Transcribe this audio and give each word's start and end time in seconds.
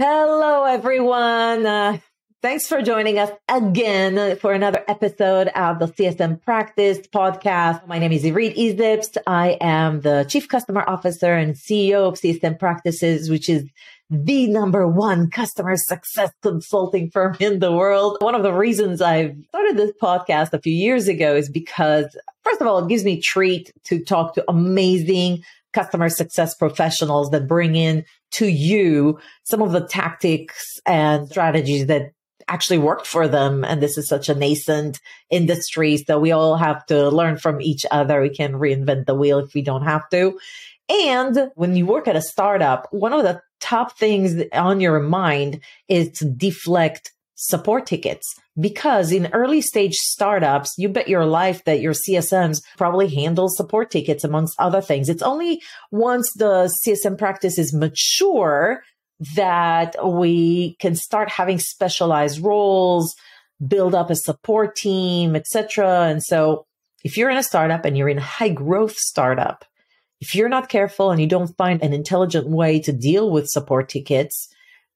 Hello, 0.00 0.62
everyone. 0.62 1.66
Uh, 1.66 1.98
thanks 2.40 2.68
for 2.68 2.82
joining 2.82 3.18
us 3.18 3.32
again 3.48 4.36
for 4.36 4.52
another 4.52 4.84
episode 4.86 5.48
of 5.48 5.80
the 5.80 5.86
CSM 5.86 6.40
Practice 6.40 7.00
podcast. 7.12 7.84
My 7.88 7.98
name 7.98 8.12
is 8.12 8.22
Irit 8.22 8.56
Eizips. 8.56 9.16
I 9.26 9.58
am 9.60 10.02
the 10.02 10.24
Chief 10.28 10.46
Customer 10.46 10.88
Officer 10.88 11.34
and 11.34 11.56
CEO 11.56 12.06
of 12.06 12.14
CSM 12.14 12.60
Practices, 12.60 13.28
which 13.28 13.48
is 13.48 13.64
the 14.08 14.46
number 14.46 14.86
one 14.86 15.30
customer 15.30 15.76
success 15.76 16.30
consulting 16.42 17.10
firm 17.10 17.36
in 17.40 17.58
the 17.58 17.72
world. 17.72 18.18
One 18.20 18.36
of 18.36 18.44
the 18.44 18.52
reasons 18.52 19.02
I've 19.02 19.34
started 19.48 19.76
this 19.76 19.90
podcast 20.00 20.52
a 20.52 20.60
few 20.60 20.72
years 20.72 21.08
ago 21.08 21.34
is 21.34 21.50
because, 21.50 22.16
first 22.44 22.60
of 22.60 22.68
all, 22.68 22.78
it 22.78 22.88
gives 22.88 23.04
me 23.04 23.20
treat 23.20 23.72
to 23.86 24.04
talk 24.04 24.34
to 24.34 24.44
amazing 24.48 25.42
customer 25.78 26.08
success 26.08 26.56
professionals 26.56 27.30
that 27.30 27.46
bring 27.46 27.76
in 27.76 28.04
to 28.32 28.48
you 28.48 29.16
some 29.44 29.62
of 29.62 29.70
the 29.70 29.86
tactics 29.86 30.80
and 30.84 31.28
strategies 31.28 31.86
that 31.86 32.10
actually 32.48 32.78
worked 32.78 33.06
for 33.06 33.28
them. 33.28 33.64
And 33.64 33.80
this 33.80 33.96
is 33.96 34.08
such 34.08 34.28
a 34.28 34.34
nascent 34.34 34.98
industry. 35.30 35.96
So 35.98 36.18
we 36.18 36.32
all 36.32 36.56
have 36.56 36.84
to 36.86 37.10
learn 37.10 37.36
from 37.36 37.60
each 37.60 37.86
other. 37.92 38.20
We 38.20 38.30
can 38.30 38.54
reinvent 38.54 39.06
the 39.06 39.14
wheel 39.14 39.38
if 39.38 39.54
we 39.54 39.62
don't 39.62 39.84
have 39.84 40.08
to. 40.10 40.36
And 40.88 41.52
when 41.54 41.76
you 41.76 41.86
work 41.86 42.08
at 42.08 42.16
a 42.16 42.22
startup, 42.22 42.88
one 42.90 43.12
of 43.12 43.22
the 43.22 43.40
top 43.60 43.96
things 43.96 44.42
on 44.52 44.80
your 44.80 44.98
mind 44.98 45.60
is 45.88 46.10
to 46.18 46.24
deflect 46.24 47.12
support 47.40 47.86
tickets 47.86 48.34
because 48.58 49.12
in 49.12 49.28
early 49.32 49.60
stage 49.60 49.94
startups, 49.94 50.74
you 50.76 50.88
bet 50.88 51.08
your 51.08 51.24
life 51.24 51.62
that 51.64 51.80
your 51.80 51.92
CSMs 51.92 52.60
probably 52.76 53.08
handle 53.08 53.48
support 53.48 53.92
tickets 53.92 54.24
amongst 54.24 54.58
other 54.58 54.80
things. 54.80 55.08
It's 55.08 55.22
only 55.22 55.62
once 55.92 56.32
the 56.34 56.70
CSM 56.84 57.16
practice 57.16 57.56
is 57.56 57.72
mature 57.72 58.82
that 59.36 59.94
we 60.04 60.74
can 60.80 60.96
start 60.96 61.30
having 61.30 61.60
specialized 61.60 62.40
roles, 62.40 63.14
build 63.64 63.94
up 63.94 64.10
a 64.10 64.16
support 64.16 64.74
team, 64.74 65.36
etc. 65.36 66.08
And 66.08 66.22
so 66.22 66.66
if 67.04 67.16
you're 67.16 67.30
in 67.30 67.36
a 67.36 67.42
startup 67.44 67.84
and 67.84 67.96
you're 67.96 68.08
in 68.08 68.18
a 68.18 68.22
high 68.22 68.48
growth 68.48 68.96
startup, 68.96 69.64
if 70.20 70.34
you're 70.34 70.48
not 70.48 70.68
careful 70.68 71.12
and 71.12 71.20
you 71.20 71.28
don't 71.28 71.56
find 71.56 71.82
an 71.82 71.92
intelligent 71.92 72.48
way 72.48 72.80
to 72.80 72.92
deal 72.92 73.30
with 73.30 73.46
support 73.46 73.88
tickets, 73.88 74.48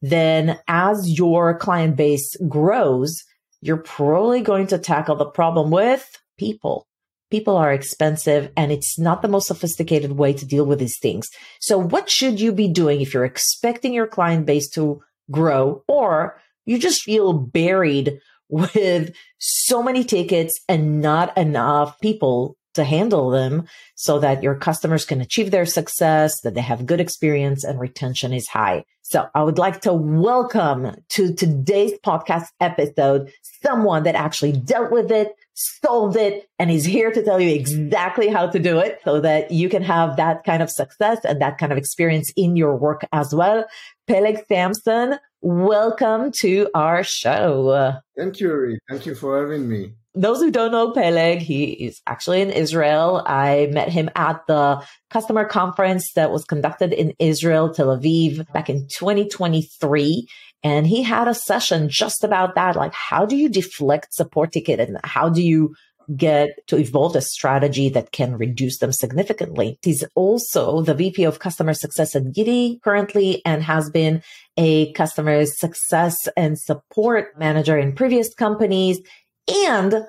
then 0.02 0.58
as 0.66 1.16
your 1.16 1.56
client 1.56 1.96
base 1.96 2.36
grows, 2.48 3.22
you're 3.60 3.78
probably 3.78 4.42
going 4.42 4.66
to 4.66 4.78
tackle 4.78 5.14
the 5.14 5.24
problem 5.24 5.70
with 5.70 6.18
people. 6.36 6.86
People 7.30 7.56
are 7.56 7.72
expensive 7.72 8.50
and 8.56 8.70
it's 8.70 8.98
not 8.98 9.22
the 9.22 9.28
most 9.28 9.46
sophisticated 9.46 10.12
way 10.12 10.34
to 10.34 10.44
deal 10.44 10.66
with 10.66 10.80
these 10.80 10.98
things. 10.98 11.30
So 11.60 11.78
what 11.78 12.10
should 12.10 12.40
you 12.40 12.52
be 12.52 12.68
doing 12.68 13.00
if 13.00 13.14
you're 13.14 13.24
expecting 13.24 13.94
your 13.94 14.08
client 14.08 14.44
base 14.44 14.68
to 14.70 15.00
grow 15.30 15.82
or 15.88 16.38
you 16.66 16.78
just 16.78 17.02
feel 17.02 17.32
buried 17.32 18.20
with 18.48 19.14
so 19.38 19.82
many 19.82 20.04
tickets 20.04 20.60
and 20.68 21.00
not 21.00 21.34
enough 21.38 21.98
people 22.00 22.56
to 22.74 22.84
handle 22.84 23.30
them 23.30 23.66
so 23.94 24.18
that 24.18 24.42
your 24.42 24.54
customers 24.54 25.04
can 25.04 25.20
achieve 25.20 25.50
their 25.50 25.66
success, 25.66 26.40
that 26.40 26.54
they 26.54 26.60
have 26.60 26.86
good 26.86 27.00
experience 27.00 27.64
and 27.64 27.78
retention 27.78 28.32
is 28.32 28.48
high. 28.48 28.84
So 29.02 29.28
I 29.34 29.42
would 29.42 29.58
like 29.58 29.82
to 29.82 29.92
welcome 29.92 30.94
to 31.10 31.34
today's 31.34 31.92
podcast 32.04 32.46
episode 32.60 33.30
someone 33.62 34.04
that 34.04 34.14
actually 34.14 34.52
dealt 34.52 34.90
with 34.90 35.10
it, 35.10 35.34
solved 35.54 36.16
it, 36.16 36.48
and 36.58 36.70
is 36.70 36.84
here 36.84 37.12
to 37.12 37.22
tell 37.22 37.40
you 37.40 37.54
exactly 37.54 38.28
how 38.28 38.46
to 38.48 38.58
do 38.58 38.78
it 38.78 39.00
so 39.04 39.20
that 39.20 39.50
you 39.50 39.68
can 39.68 39.82
have 39.82 40.16
that 40.16 40.44
kind 40.44 40.62
of 40.62 40.70
success 40.70 41.18
and 41.24 41.42
that 41.42 41.58
kind 41.58 41.72
of 41.72 41.78
experience 41.78 42.32
in 42.36 42.56
your 42.56 42.76
work 42.76 43.04
as 43.12 43.34
well. 43.34 43.66
Peleg 44.06 44.44
Samson, 44.48 45.18
welcome 45.40 46.32
to 46.40 46.68
our 46.74 47.04
show. 47.04 48.00
Thank 48.16 48.40
you. 48.40 48.78
Thank 48.88 49.04
you 49.04 49.14
for 49.14 49.42
having 49.42 49.68
me 49.68 49.94
those 50.14 50.40
who 50.40 50.50
don't 50.50 50.72
know 50.72 50.92
Peleg, 50.92 51.38
he 51.38 51.64
is 51.72 52.00
actually 52.06 52.42
in 52.42 52.50
Israel. 52.50 53.22
I 53.26 53.68
met 53.72 53.88
him 53.88 54.10
at 54.14 54.46
the 54.46 54.84
customer 55.10 55.44
conference 55.44 56.12
that 56.14 56.30
was 56.30 56.44
conducted 56.44 56.92
in 56.92 57.14
Israel, 57.18 57.72
Tel 57.72 57.96
Aviv 57.96 58.50
back 58.52 58.68
in 58.68 58.86
2023. 58.88 60.26
And 60.64 60.86
he 60.86 61.02
had 61.02 61.28
a 61.28 61.34
session 61.34 61.88
just 61.88 62.24
about 62.24 62.54
that. 62.54 62.76
Like, 62.76 62.94
how 62.94 63.24
do 63.26 63.36
you 63.36 63.48
deflect 63.48 64.14
support 64.14 64.52
ticket 64.52 64.80
and 64.80 64.98
how 65.02 65.28
do 65.28 65.42
you 65.42 65.74
get 66.16 66.66
to 66.66 66.76
evolve 66.76 67.16
a 67.16 67.20
strategy 67.20 67.88
that 67.90 68.12
can 68.12 68.36
reduce 68.36 68.78
them 68.78 68.92
significantly. 68.92 69.78
He's 69.82 70.04
also 70.14 70.82
the 70.82 70.94
VP 70.94 71.24
of 71.24 71.38
customer 71.38 71.74
success 71.74 72.16
at 72.16 72.32
Guidde 72.32 72.80
currently 72.82 73.42
and 73.44 73.62
has 73.62 73.90
been 73.90 74.22
a 74.56 74.92
customer 74.92 75.44
success 75.46 76.28
and 76.36 76.58
support 76.58 77.38
manager 77.38 77.78
in 77.78 77.94
previous 77.94 78.34
companies. 78.34 79.00
And 79.48 80.06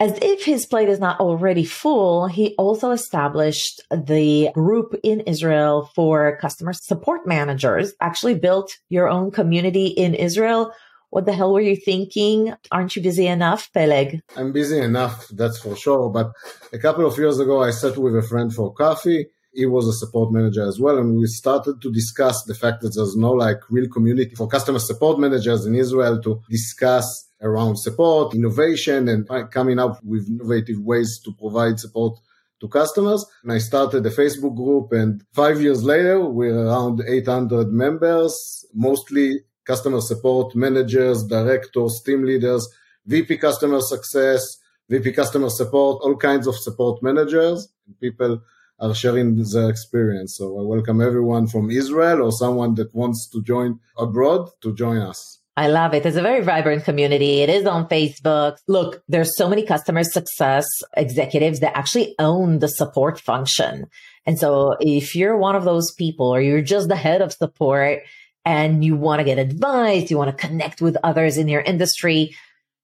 as 0.00 0.18
if 0.22 0.44
his 0.44 0.64
plate 0.64 0.88
is 0.88 0.98
not 0.98 1.20
already 1.20 1.64
full, 1.64 2.26
he 2.26 2.54
also 2.56 2.90
established 2.90 3.82
the 3.90 4.50
group 4.54 4.94
in 5.02 5.20
Israel 5.20 5.90
for 5.94 6.38
customer 6.38 6.72
support 6.72 7.26
managers, 7.26 7.92
actually 8.00 8.34
built 8.34 8.78
your 8.88 9.10
own 9.10 9.30
community 9.30 9.88
in 9.88 10.14
Israel. 10.14 10.72
What 11.10 11.26
the 11.26 11.34
hell 11.34 11.52
were 11.52 11.60
you 11.60 11.76
thinking? 11.76 12.54
Aren't 12.72 12.96
you 12.96 13.02
busy 13.02 13.26
enough, 13.26 13.70
Peleg? 13.74 14.22
I'm 14.36 14.52
busy 14.52 14.78
enough, 14.78 15.28
that's 15.28 15.58
for 15.58 15.76
sure. 15.76 16.08
But 16.08 16.32
a 16.72 16.78
couple 16.78 17.04
of 17.04 17.18
years 17.18 17.38
ago, 17.38 17.62
I 17.62 17.70
sat 17.70 17.98
with 17.98 18.16
a 18.16 18.22
friend 18.22 18.54
for 18.54 18.72
coffee. 18.72 19.26
He 19.52 19.66
was 19.66 19.86
a 19.86 19.92
support 19.92 20.32
manager 20.32 20.66
as 20.66 20.80
well. 20.80 20.96
And 20.96 21.18
we 21.18 21.26
started 21.26 21.82
to 21.82 21.92
discuss 21.92 22.44
the 22.44 22.54
fact 22.54 22.80
that 22.82 22.94
there's 22.94 23.16
no 23.16 23.32
like 23.32 23.58
real 23.68 23.88
community 23.88 24.34
for 24.34 24.46
customer 24.46 24.78
support 24.78 25.18
managers 25.18 25.66
in 25.66 25.74
Israel 25.74 26.22
to 26.22 26.40
discuss 26.48 27.26
around 27.42 27.76
support, 27.76 28.34
innovation, 28.34 29.08
and 29.08 29.28
coming 29.50 29.78
up 29.78 30.02
with 30.04 30.28
innovative 30.28 30.78
ways 30.80 31.20
to 31.24 31.32
provide 31.32 31.78
support 31.80 32.18
to 32.60 32.68
customers. 32.68 33.24
And 33.42 33.52
I 33.52 33.58
started 33.58 34.04
a 34.06 34.10
Facebook 34.10 34.56
group 34.56 34.92
and 34.92 35.24
five 35.32 35.60
years 35.60 35.82
later, 35.82 36.20
we're 36.20 36.66
around 36.66 37.02
800 37.06 37.72
members, 37.72 38.64
mostly 38.74 39.40
customer 39.64 40.00
support 40.00 40.54
managers, 40.54 41.24
directors, 41.24 42.02
team 42.04 42.24
leaders, 42.24 42.68
VP 43.06 43.38
customer 43.38 43.80
success, 43.80 44.58
VP 44.88 45.12
customer 45.12 45.48
support, 45.48 46.02
all 46.02 46.16
kinds 46.16 46.46
of 46.46 46.56
support 46.56 47.02
managers. 47.02 47.68
People 48.00 48.42
are 48.78 48.94
sharing 48.94 49.36
their 49.36 49.70
experience. 49.70 50.36
So 50.36 50.58
I 50.58 50.62
welcome 50.62 51.00
everyone 51.00 51.46
from 51.46 51.70
Israel 51.70 52.22
or 52.22 52.32
someone 52.32 52.74
that 52.76 52.94
wants 52.94 53.28
to 53.30 53.42
join 53.42 53.78
abroad 53.96 54.48
to 54.62 54.74
join 54.74 54.98
us. 54.98 55.39
I 55.56 55.66
love 55.66 55.94
it. 55.94 56.06
It's 56.06 56.16
a 56.16 56.22
very 56.22 56.42
vibrant 56.42 56.84
community. 56.84 57.40
It 57.40 57.50
is 57.50 57.66
on 57.66 57.88
Facebook. 57.88 58.56
Look, 58.68 59.02
there's 59.08 59.36
so 59.36 59.48
many 59.48 59.66
customer 59.66 60.04
success 60.04 60.66
executives 60.96 61.60
that 61.60 61.76
actually 61.76 62.14
own 62.18 62.60
the 62.60 62.68
support 62.68 63.20
function. 63.20 63.86
And 64.26 64.38
so 64.38 64.76
if 64.80 65.14
you're 65.14 65.36
one 65.36 65.56
of 65.56 65.64
those 65.64 65.92
people 65.92 66.28
or 66.28 66.40
you're 66.40 66.62
just 66.62 66.88
the 66.88 66.96
head 66.96 67.20
of 67.20 67.32
support 67.32 68.00
and 68.44 68.84
you 68.84 68.96
want 68.96 69.20
to 69.20 69.24
get 69.24 69.38
advice, 69.38 70.10
you 70.10 70.16
want 70.16 70.36
to 70.36 70.46
connect 70.46 70.80
with 70.80 70.96
others 71.02 71.36
in 71.36 71.48
your 71.48 71.62
industry, 71.62 72.34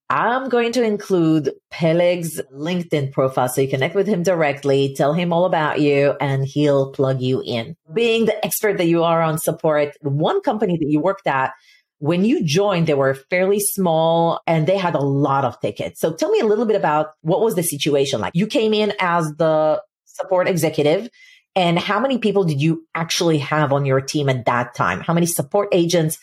I'm 0.08 0.48
going 0.48 0.72
to 0.72 0.84
include 0.84 1.52
Peleg's 1.70 2.40
LinkedIn 2.54 3.12
profile 3.12 3.48
so 3.48 3.60
you 3.60 3.68
connect 3.68 3.94
with 3.94 4.06
him 4.06 4.22
directly, 4.22 4.94
tell 4.94 5.14
him 5.14 5.32
all 5.32 5.46
about 5.46 5.80
you, 5.80 6.14
and 6.20 6.46
he'll 6.46 6.92
plug 6.92 7.20
you 7.20 7.42
in. 7.44 7.76
Being 7.92 8.26
the 8.26 8.44
expert 8.44 8.78
that 8.78 8.86
you 8.86 9.02
are 9.02 9.20
on 9.20 9.38
support, 9.38 9.94
one 10.02 10.40
company 10.42 10.76
that 10.78 10.88
you 10.88 11.00
worked 11.00 11.26
at 11.26 11.52
when 11.98 12.24
you 12.24 12.44
joined, 12.44 12.86
they 12.86 12.94
were 12.94 13.14
fairly 13.14 13.60
small 13.60 14.40
and 14.46 14.66
they 14.66 14.76
had 14.76 14.94
a 14.94 15.00
lot 15.00 15.44
of 15.44 15.58
tickets. 15.60 16.00
So 16.00 16.12
tell 16.12 16.30
me 16.30 16.40
a 16.40 16.44
little 16.44 16.66
bit 16.66 16.76
about 16.76 17.12
what 17.22 17.40
was 17.40 17.54
the 17.54 17.62
situation 17.62 18.20
like? 18.20 18.32
You 18.34 18.46
came 18.46 18.74
in 18.74 18.92
as 19.00 19.34
the 19.36 19.82
support 20.04 20.48
executive 20.48 21.08
and 21.54 21.78
how 21.78 21.98
many 21.98 22.18
people 22.18 22.44
did 22.44 22.60
you 22.60 22.86
actually 22.94 23.38
have 23.38 23.72
on 23.72 23.86
your 23.86 24.00
team 24.00 24.28
at 24.28 24.44
that 24.44 24.74
time? 24.74 25.00
How 25.00 25.14
many 25.14 25.26
support 25.26 25.68
agents 25.72 26.18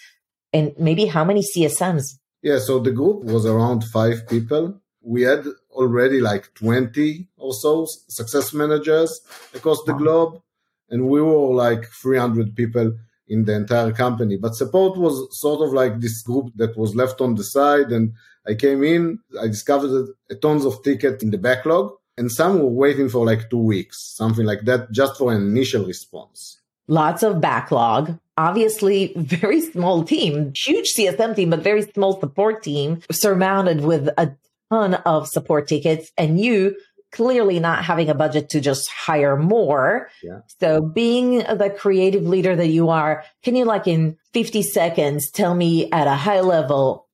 and 0.54 0.74
maybe 0.78 1.06
how 1.06 1.24
many 1.24 1.42
CSMs? 1.42 2.20
Yeah, 2.44 2.60
so 2.60 2.80
the 2.80 2.92
group 2.92 3.24
was 3.24 3.46
around 3.46 3.84
five 3.86 4.28
people. 4.28 4.80
We 5.02 5.24
had 5.24 5.46
already 5.72 6.22
like 6.22 6.54
20 6.54 7.30
or 7.38 7.54
so 7.54 7.88
success 8.10 8.54
managers 8.54 9.22
across 9.56 9.84
the 9.86 9.94
wow. 9.94 10.00
globe. 10.00 10.42
And 10.90 11.10
we 11.10 11.22
were 11.22 11.54
like 11.56 11.86
300 11.88 12.56
people 12.56 12.94
in 13.28 13.46
the 13.46 13.56
entire 13.56 13.92
company. 13.92 14.38
But 14.38 14.56
support 14.56 14.98
was 14.98 15.40
sort 15.40 15.66
of 15.66 15.74
like 15.74 16.00
this 16.00 16.22
group 16.22 16.52
that 16.56 16.78
was 16.78 16.96
left 16.96 17.22
on 17.22 17.36
the 17.36 17.44
side. 17.44 17.92
And 17.92 18.14
I 18.48 18.56
came 18.56 18.84
in, 18.84 19.20
I 19.42 19.48
discovered 19.48 20.08
tons 20.42 20.66
of 20.66 20.84
tickets 20.84 21.24
in 21.24 21.32
the 21.32 21.38
backlog, 21.38 21.94
and 22.18 22.32
some 22.32 22.60
were 22.60 22.68
waiting 22.68 23.10
for 23.10 23.26
like 23.26 23.50
two 23.50 23.58
weeks, 23.58 24.14
something 24.16 24.46
like 24.46 24.62
that, 24.66 24.92
just 24.92 25.18
for 25.18 25.32
an 25.32 25.42
initial 25.42 25.86
response. 25.86 26.60
Lots 26.88 27.24
of 27.24 27.40
backlog. 27.40 28.20
Obviously, 28.36 29.14
very 29.16 29.62
small 29.62 30.04
team, 30.04 30.52
huge 30.56 30.94
CSM 30.94 31.36
team, 31.36 31.50
but 31.50 31.62
very 31.62 31.84
small 31.84 32.20
support 32.20 32.64
team 32.64 33.02
surmounted 33.12 33.82
with 33.82 34.10
a 34.18 34.36
ton 34.72 34.96
of 34.96 35.28
support 35.28 35.68
tickets. 35.68 36.12
And 36.18 36.40
you 36.40 36.76
clearly 37.14 37.60
not 37.60 37.86
having 37.86 38.10
a 38.10 38.16
budget 38.16 38.50
to 38.50 38.60
just 38.60 38.90
hire 38.90 39.38
more. 39.38 40.10
Yeah. 40.22 40.40
So 40.60 40.82
being 40.82 41.38
the 41.38 41.74
creative 41.78 42.24
leader 42.24 42.56
that 42.56 42.68
you 42.68 42.90
are, 42.90 43.24
can 43.44 43.56
you 43.56 43.66
like 43.66 43.88
in 43.88 44.18
50 44.34 44.64
seconds 44.64 45.30
tell 45.32 45.56
me 45.56 45.90
at 45.92 46.08
a 46.08 46.16
high 46.16 46.42
level, 46.42 47.08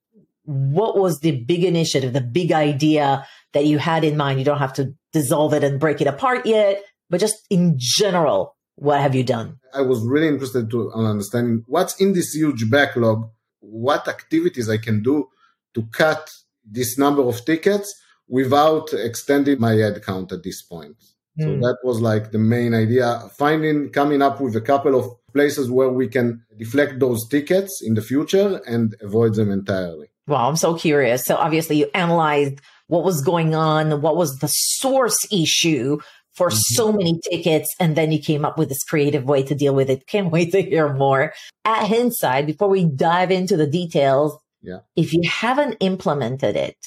what 0.45 0.97
was 0.97 1.19
the 1.19 1.43
big 1.43 1.63
initiative, 1.63 2.13
the 2.13 2.21
big 2.21 2.51
idea 2.51 3.27
that 3.53 3.65
you 3.65 3.77
had 3.77 4.03
in 4.03 4.17
mind? 4.17 4.39
You 4.39 4.45
don't 4.45 4.59
have 4.59 4.73
to 4.73 4.93
dissolve 5.11 5.53
it 5.53 5.63
and 5.63 5.79
break 5.79 6.01
it 6.01 6.07
apart 6.07 6.45
yet, 6.45 6.81
but 7.09 7.19
just 7.19 7.35
in 7.49 7.75
general, 7.77 8.55
what 8.75 9.01
have 9.01 9.13
you 9.13 9.23
done? 9.23 9.59
I 9.73 9.81
was 9.81 10.01
really 10.05 10.29
interested 10.29 10.71
to 10.71 10.91
understanding 10.93 11.63
what's 11.67 11.99
in 11.99 12.13
this 12.13 12.33
huge 12.33 12.71
backlog, 12.71 13.29
what 13.59 14.07
activities 14.07 14.69
I 14.69 14.77
can 14.77 15.03
do 15.03 15.27
to 15.75 15.83
cut 15.91 16.29
this 16.63 16.97
number 16.97 17.21
of 17.21 17.43
tickets 17.45 17.93
without 18.29 18.93
extending 18.93 19.59
my 19.59 19.73
head 19.73 20.01
count 20.05 20.31
at 20.31 20.43
this 20.43 20.61
point. 20.61 20.95
Mm. 21.39 21.43
So 21.43 21.53
hmm. 21.55 21.61
that 21.61 21.77
was 21.83 21.99
like 21.99 22.31
the 22.31 22.37
main 22.37 22.73
idea, 22.73 23.21
finding, 23.37 23.89
coming 23.89 24.21
up 24.21 24.39
with 24.39 24.55
a 24.55 24.61
couple 24.61 24.97
of 24.97 25.11
places 25.33 25.69
where 25.69 25.89
we 25.89 26.07
can 26.07 26.43
deflect 26.57 26.99
those 26.99 27.27
tickets 27.27 27.81
in 27.83 27.93
the 27.95 28.01
future 28.01 28.61
and 28.67 28.95
avoid 29.01 29.35
them 29.35 29.51
entirely. 29.51 30.07
Well, 30.27 30.47
I'm 30.47 30.55
so 30.55 30.75
curious. 30.75 31.25
So 31.25 31.35
obviously 31.35 31.77
you 31.77 31.89
analyzed 31.93 32.61
what 32.87 33.03
was 33.03 33.21
going 33.21 33.55
on, 33.55 34.01
what 34.01 34.15
was 34.15 34.37
the 34.37 34.47
source 34.47 35.17
issue 35.31 35.99
for 36.33 36.49
mm-hmm. 36.49 36.75
so 36.75 36.91
many 36.91 37.19
tickets, 37.29 37.73
and 37.79 37.95
then 37.95 38.11
you 38.11 38.19
came 38.19 38.45
up 38.45 38.57
with 38.57 38.69
this 38.69 38.83
creative 38.83 39.25
way 39.25 39.43
to 39.43 39.55
deal 39.55 39.75
with 39.75 39.89
it. 39.89 40.07
Can't 40.07 40.31
wait 40.35 40.51
to 40.51 40.61
hear 40.61 40.93
more. 40.93 41.33
At 41.65 41.87
Hindsight, 41.87 42.45
before 42.45 42.69
we 42.69 42.85
dive 42.85 43.31
into 43.31 43.57
the 43.57 43.67
details, 43.67 44.37
yeah. 44.61 44.79
if 44.95 45.13
you 45.13 45.21
haven't 45.27 45.77
implemented 45.79 46.55
it, 46.55 46.77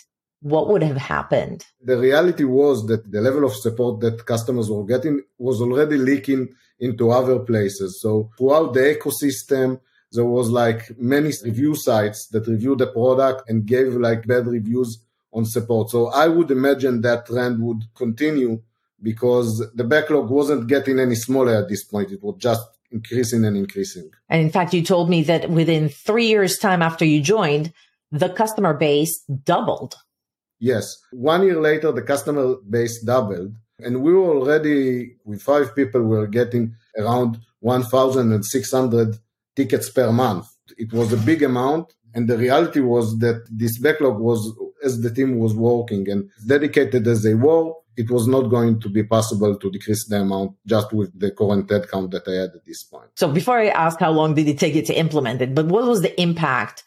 what 0.43 0.69
would 0.69 0.83
have 0.83 0.97
happened? 0.97 1.65
The 1.83 1.97
reality 1.97 2.45
was 2.45 2.87
that 2.87 3.11
the 3.11 3.21
level 3.21 3.45
of 3.45 3.55
support 3.55 4.01
that 4.01 4.27
customers 4.27 4.69
were 4.69 4.85
getting 4.85 5.23
was 5.39 5.61
already 5.61 5.97
leaking 5.97 6.49
into 6.81 7.11
other 7.11 7.39
places. 7.39 8.01
So 8.01 8.31
throughout 8.37 8.75
the 8.75 8.81
ecosystem, 8.81 9.81
there 10.11 10.25
was 10.25 10.51
like 10.51 10.91
many 10.99 11.33
review 11.45 11.75
sites 11.77 12.27
that 12.29 12.47
reviewed 12.47 12.79
the 12.79 12.89
product 12.89 13.49
and 13.49 13.65
gave 13.65 13.95
like 13.95 14.27
bad 14.27 14.47
reviews 14.47 15.03
on 15.33 15.45
support. 15.45 15.91
So 15.91 16.09
I 16.09 16.29
would 16.29 16.51
imagine 16.51 17.01
that 17.03 17.27
trend 17.27 17.63
would 17.63 17.85
continue 17.95 18.61
because 19.01 19.65
the 19.75 19.85
backlog 19.85 20.29
wasn't 20.29 20.69
getting 20.69 20.99
any 20.99 21.15
smaller 21.15 21.55
at 21.55 21.69
this 21.69 21.85
point. 21.85 22.11
It 22.11 22.23
was 22.23 22.37
just 22.39 22.67
increasing 22.91 23.45
and 23.45 23.57
increasing. 23.57 24.11
And 24.29 24.43
in 24.43 24.51
fact, 24.51 24.75
you 24.75 24.83
told 24.83 25.09
me 25.09 25.23
that 25.23 25.51
within 25.51 25.89
three 25.89 26.27
years 26.27 26.59
time 26.59 26.83
after 26.83 27.05
you 27.05 27.21
joined, 27.23 27.73
the 28.11 28.29
customer 28.29 28.75
base 28.75 29.21
doubled. 29.45 29.97
Yes. 30.63 30.97
One 31.11 31.43
year 31.43 31.61
later, 31.61 31.91
the 31.91 32.03
customer 32.03 32.55
base 32.71 33.03
doubled 33.03 33.53
and 33.81 34.03
we 34.03 34.13
were 34.13 34.37
already 34.39 35.17
with 35.25 35.43
five 35.43 35.75
people, 35.75 36.03
we 36.03 36.17
were 36.17 36.29
getting 36.29 36.77
around 36.97 37.41
1,600 37.61 39.17
tickets 39.57 39.91
per 39.91 40.13
month. 40.13 40.47
It 40.79 40.93
was 40.93 41.13
a 41.13 41.17
big 41.17 41.43
amount. 41.43 41.93
And 42.15 42.29
the 42.29 42.39
reality 42.39 42.81
was 42.81 43.19
that 43.19 43.45
this 43.51 43.79
backlog 43.79 44.21
was, 44.21 44.53
as 44.85 45.01
the 45.01 45.11
team 45.11 45.39
was 45.39 45.55
working 45.55 46.09
and 46.09 46.31
dedicated 46.47 47.09
as 47.09 47.23
they 47.23 47.35
were, 47.35 47.73
it 47.97 48.11
was 48.11 48.27
not 48.27 48.43
going 48.43 48.81
to 48.81 48.89
be 48.89 49.03
possible 49.03 49.57
to 49.57 49.71
decrease 49.71 50.07
the 50.09 50.21
amount 50.21 50.53
just 50.67 50.93
with 50.93 51.19
the 51.19 51.31
current 51.31 51.69
headcount 51.69 52.13
that 52.13 52.29
I 52.29 52.35
had 52.43 52.51
at 52.55 52.65
this 52.65 52.85
point. 52.85 53.11
So 53.17 53.31
before 53.31 53.59
I 53.59 53.69
ask 53.69 53.99
how 53.99 54.13
long 54.13 54.35
did 54.35 54.49
it 54.49 54.59
take 54.59 54.75
you 54.75 54.83
to 54.83 54.95
implement 54.95 55.43
it, 55.43 55.55
but 55.55 55.67
what 55.67 55.85
was 55.87 56.03
the 56.03 56.19
impact 56.21 56.85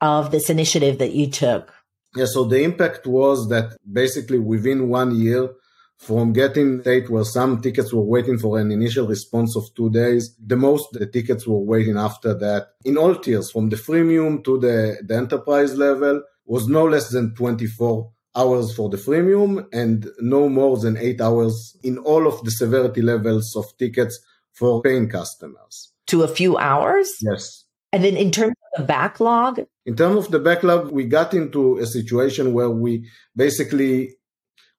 of 0.00 0.30
this 0.30 0.48
initiative 0.48 0.98
that 0.98 1.12
you 1.12 1.28
took? 1.28 1.74
Yeah, 2.16 2.26
so 2.26 2.44
the 2.44 2.62
impact 2.62 3.06
was 3.06 3.48
that 3.48 3.76
basically 3.90 4.38
within 4.38 4.88
one 4.88 5.14
year, 5.14 5.50
from 5.98 6.32
getting 6.32 6.80
state 6.80 7.10
where 7.10 7.24
some 7.24 7.60
tickets 7.60 7.92
were 7.92 8.02
waiting 8.02 8.38
for 8.38 8.58
an 8.58 8.70
initial 8.70 9.06
response 9.06 9.56
of 9.56 9.64
two 9.74 9.90
days. 9.90 10.34
The 10.38 10.56
most 10.56 10.92
the 10.92 11.06
tickets 11.06 11.46
were 11.46 11.58
waiting 11.58 11.96
after 11.96 12.34
that 12.34 12.68
in 12.84 12.96
all 12.96 13.16
tiers 13.16 13.50
from 13.50 13.68
the 13.68 13.76
freemium 13.76 14.44
to 14.44 14.58
the, 14.58 15.02
the 15.04 15.16
enterprise 15.16 15.76
level 15.76 16.22
was 16.46 16.68
no 16.68 16.84
less 16.86 17.10
than 17.10 17.34
24 17.34 18.10
hours 18.36 18.74
for 18.74 18.88
the 18.88 18.96
freemium 18.96 19.66
and 19.72 20.08
no 20.20 20.48
more 20.48 20.78
than 20.78 20.96
eight 20.96 21.20
hours 21.20 21.76
in 21.82 21.98
all 21.98 22.26
of 22.26 22.42
the 22.44 22.50
severity 22.50 23.02
levels 23.02 23.56
of 23.56 23.66
tickets 23.76 24.20
for 24.52 24.80
paying 24.80 25.08
customers. 25.08 25.92
To 26.06 26.22
a 26.22 26.28
few 26.28 26.56
hours? 26.56 27.10
Yes. 27.20 27.64
And 27.92 28.04
then 28.04 28.16
in 28.16 28.30
terms 28.30 28.54
of 28.72 28.80
the 28.80 28.86
backlog? 28.86 29.60
In 29.88 29.96
terms 29.96 30.26
of 30.26 30.30
the 30.30 30.38
backlog, 30.38 30.92
we 30.92 31.04
got 31.04 31.32
into 31.32 31.78
a 31.78 31.86
situation 31.86 32.52
where 32.52 32.68
we 32.68 33.08
basically 33.34 34.16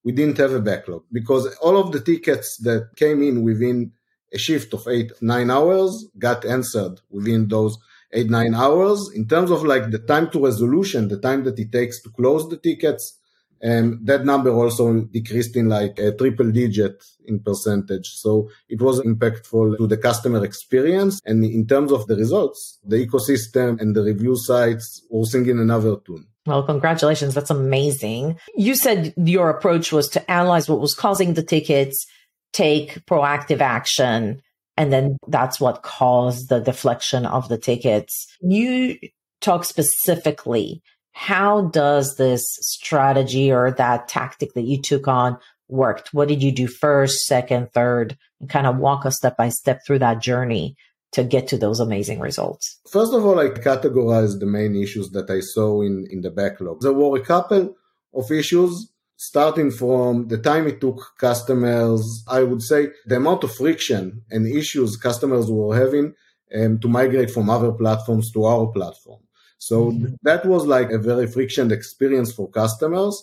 we 0.03 0.11
didn't 0.11 0.37
have 0.37 0.53
a 0.53 0.61
backlog 0.61 1.01
because 1.11 1.47
all 1.63 1.77
of 1.77 1.91
the 1.91 1.99
tickets 1.99 2.57
that 2.57 2.91
came 2.95 3.23
in 3.23 3.41
within 3.41 3.91
a 4.31 4.37
shift 4.37 4.71
of 4.75 4.87
eight, 4.87 5.11
nine 5.19 5.49
hours 5.49 5.91
got 6.19 6.45
answered 6.45 7.01
within 7.09 7.47
those 7.47 7.75
eight, 8.13 8.29
nine 8.29 8.53
hours. 8.53 9.09
In 9.15 9.27
terms 9.27 9.49
of 9.49 9.63
like 9.63 9.89
the 9.89 9.97
time 9.97 10.29
to 10.29 10.45
resolution, 10.45 11.07
the 11.07 11.19
time 11.19 11.43
that 11.45 11.57
it 11.57 11.71
takes 11.71 12.03
to 12.03 12.11
close 12.11 12.47
the 12.47 12.57
tickets, 12.57 13.17
and 13.61 14.05
that 14.05 14.25
number 14.25 14.51
also 14.51 15.01
decreased 15.01 15.55
in 15.55 15.69
like 15.69 15.97
a 15.99 16.11
triple 16.13 16.51
digit 16.51 17.03
in 17.25 17.39
percentage. 17.39 18.07
So 18.07 18.49
it 18.69 18.81
was 18.81 18.99
impactful 19.01 19.77
to 19.77 19.87
the 19.87 19.97
customer 19.97 20.43
experience. 20.43 21.21
And 21.25 21.43
in 21.43 21.67
terms 21.67 21.91
of 21.91 22.07
the 22.07 22.15
results, 22.15 22.79
the 22.85 23.05
ecosystem 23.05 23.79
and 23.81 23.95
the 23.95 24.03
review 24.03 24.35
sites 24.37 25.05
were 25.09 25.25
singing 25.25 25.59
another 25.59 25.97
tune. 26.05 26.25
Well, 26.45 26.63
congratulations. 26.63 27.35
That's 27.35 27.49
amazing. 27.49 28.39
You 28.55 28.75
said 28.75 29.13
your 29.17 29.49
approach 29.49 29.91
was 29.91 30.07
to 30.09 30.31
analyze 30.31 30.69
what 30.69 30.79
was 30.79 30.95
causing 30.95 31.33
the 31.33 31.43
tickets, 31.43 32.07
take 32.53 33.05
proactive 33.05 33.61
action, 33.61 34.41
and 34.77 34.93
then 34.93 35.17
that's 35.27 35.59
what 35.59 35.83
caused 35.83 36.49
the 36.49 36.59
deflection 36.59 37.25
of 37.25 37.49
the 37.49 37.57
tickets. 37.57 38.25
You 38.41 38.97
talk 39.41 39.65
specifically 39.65 40.81
how 41.19 41.63
does 41.63 42.15
this 42.15 42.45
strategy 42.61 43.51
or 43.51 43.71
that 43.71 44.07
tactic 44.07 44.53
that 44.53 44.63
you 44.63 44.81
took 44.81 45.05
on 45.05 45.37
worked? 45.67 46.13
What 46.13 46.29
did 46.29 46.41
you 46.41 46.49
do 46.49 46.65
first, 46.65 47.25
second, 47.25 47.73
third, 47.73 48.17
and 48.39 48.49
kind 48.49 48.65
of 48.65 48.77
walk 48.77 49.05
us 49.05 49.17
step 49.17 49.35
by 49.35 49.49
step 49.49 49.81
through 49.85 49.99
that 49.99 50.21
journey 50.21 50.77
to 51.11 51.25
get 51.25 51.49
to 51.49 51.57
those 51.57 51.81
amazing 51.81 52.21
results? 52.21 52.79
First 52.89 53.13
of 53.13 53.25
all, 53.25 53.37
I 53.37 53.49
categorized 53.49 54.39
the 54.39 54.45
main 54.45 54.77
issues 54.77 55.09
that 55.09 55.29
I 55.29 55.41
saw 55.41 55.81
in, 55.81 56.07
in 56.09 56.21
the 56.21 56.31
backlog. 56.31 56.79
There 56.79 56.93
were 56.93 57.17
a 57.17 57.25
couple 57.25 57.75
of 58.13 58.31
issues 58.31 58.89
starting 59.17 59.71
from 59.71 60.29
the 60.29 60.37
time 60.37 60.67
it 60.67 60.79
took 60.79 61.01
customers, 61.19 62.23
I 62.29 62.43
would 62.43 62.61
say 62.61 62.91
the 63.07 63.17
amount 63.17 63.43
of 63.43 63.53
friction 63.53 64.21
and 64.31 64.47
issues 64.47 64.95
customers 64.95 65.51
were 65.51 65.75
having 65.75 66.13
um, 66.55 66.79
to 66.79 66.87
migrate 66.87 67.31
from 67.31 67.49
other 67.49 67.73
platforms 67.73 68.31
to 68.31 68.45
our 68.45 68.67
platform. 68.67 69.19
So 69.59 69.91
mm-hmm. 69.91 70.15
that 70.23 70.45
was 70.45 70.65
like 70.65 70.89
a 70.89 70.97
very 70.97 71.27
friction 71.27 71.71
experience 71.71 72.31
for 72.33 72.49
customers 72.49 73.21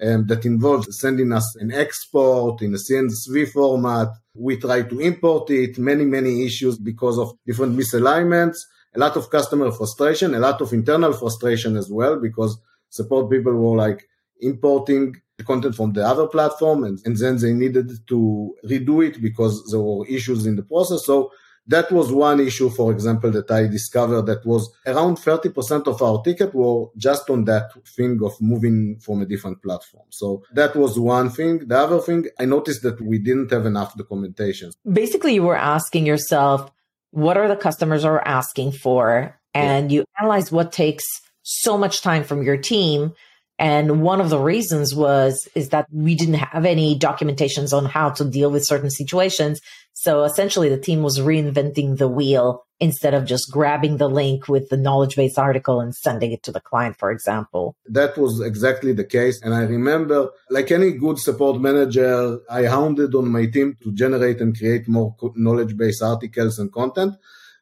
um, 0.00 0.26
that 0.26 0.44
involved 0.44 0.92
sending 0.94 1.32
us 1.32 1.56
an 1.56 1.72
export 1.72 2.62
in 2.62 2.74
a 2.74 2.76
CSV 2.76 3.50
format. 3.50 4.08
We 4.34 4.58
tried 4.58 4.90
to 4.90 5.00
import 5.00 5.50
it, 5.50 5.78
many, 5.78 6.04
many 6.04 6.44
issues 6.44 6.78
because 6.78 7.18
of 7.18 7.32
different 7.46 7.76
misalignments, 7.76 8.58
a 8.94 8.98
lot 8.98 9.16
of 9.16 9.30
customer 9.30 9.72
frustration, 9.72 10.34
a 10.34 10.38
lot 10.38 10.60
of 10.60 10.72
internal 10.72 11.14
frustration 11.14 11.76
as 11.76 11.90
well, 11.90 12.20
because 12.20 12.58
support 12.90 13.30
people 13.30 13.54
were 13.54 13.76
like 13.76 14.06
importing 14.40 15.16
the 15.38 15.44
content 15.44 15.74
from 15.74 15.94
the 15.94 16.04
other 16.04 16.26
platform 16.26 16.84
and, 16.84 16.98
and 17.04 17.16
then 17.16 17.38
they 17.38 17.52
needed 17.52 17.90
to 18.08 18.54
redo 18.64 19.06
it 19.06 19.20
because 19.22 19.64
there 19.70 19.80
were 19.80 20.06
issues 20.06 20.46
in 20.46 20.56
the 20.56 20.62
process. 20.62 21.06
So 21.06 21.32
that 21.68 21.92
was 21.92 22.10
one 22.10 22.40
issue, 22.40 22.70
for 22.70 22.90
example, 22.90 23.30
that 23.30 23.50
I 23.50 23.66
discovered 23.66 24.22
that 24.22 24.44
was 24.44 24.70
around 24.86 25.18
30% 25.18 25.86
of 25.86 26.02
our 26.02 26.22
ticket 26.22 26.54
were 26.54 26.86
just 26.96 27.28
on 27.30 27.44
that 27.44 27.70
thing 27.96 28.18
of 28.24 28.40
moving 28.40 28.98
from 29.00 29.22
a 29.22 29.26
different 29.26 29.62
platform. 29.62 30.06
So 30.08 30.42
that 30.54 30.74
was 30.74 30.98
one 30.98 31.30
thing. 31.30 31.68
The 31.68 31.78
other 31.78 32.00
thing, 32.00 32.26
I 32.40 32.46
noticed 32.46 32.82
that 32.82 33.00
we 33.00 33.18
didn't 33.18 33.50
have 33.52 33.66
enough 33.66 33.96
documentation. 33.96 34.72
Basically, 34.90 35.34
you 35.34 35.42
were 35.42 35.56
asking 35.56 36.06
yourself, 36.06 36.70
what 37.10 37.36
are 37.36 37.48
the 37.48 37.56
customers 37.56 38.04
are 38.04 38.26
asking 38.26 38.72
for? 38.72 39.38
And 39.54 39.92
yeah. 39.92 40.00
you 40.00 40.04
analyze 40.18 40.50
what 40.50 40.72
takes 40.72 41.04
so 41.42 41.76
much 41.76 42.00
time 42.00 42.24
from 42.24 42.42
your 42.42 42.56
team. 42.56 43.12
And 43.58 44.02
one 44.02 44.20
of 44.20 44.30
the 44.30 44.38
reasons 44.38 44.94
was, 44.94 45.48
is 45.54 45.70
that 45.70 45.86
we 45.92 46.14
didn't 46.14 46.34
have 46.34 46.64
any 46.64 46.96
documentations 46.98 47.76
on 47.76 47.86
how 47.86 48.10
to 48.10 48.24
deal 48.24 48.50
with 48.50 48.66
certain 48.66 48.90
situations. 48.90 49.60
So 50.00 50.22
essentially 50.22 50.68
the 50.68 50.78
team 50.78 51.02
was 51.02 51.18
reinventing 51.18 51.98
the 51.98 52.06
wheel 52.06 52.64
instead 52.78 53.14
of 53.14 53.24
just 53.24 53.50
grabbing 53.50 53.96
the 53.96 54.08
link 54.08 54.46
with 54.46 54.68
the 54.68 54.76
knowledge 54.76 55.16
base 55.16 55.36
article 55.36 55.80
and 55.80 55.92
sending 55.92 56.30
it 56.30 56.44
to 56.44 56.52
the 56.52 56.60
client, 56.60 56.96
for 56.96 57.10
example. 57.10 57.74
That 57.84 58.16
was 58.16 58.40
exactly 58.40 58.92
the 58.92 59.02
case. 59.02 59.42
And 59.42 59.52
I 59.52 59.62
remember, 59.62 60.30
like 60.50 60.70
any 60.70 60.92
good 60.92 61.18
support 61.18 61.60
manager, 61.60 62.38
I 62.48 62.66
hounded 62.66 63.12
on 63.16 63.32
my 63.32 63.46
team 63.46 63.76
to 63.82 63.90
generate 63.90 64.40
and 64.40 64.56
create 64.56 64.86
more 64.86 65.16
knowledge 65.34 65.76
base 65.76 66.00
articles 66.00 66.60
and 66.60 66.72
content. 66.72 67.14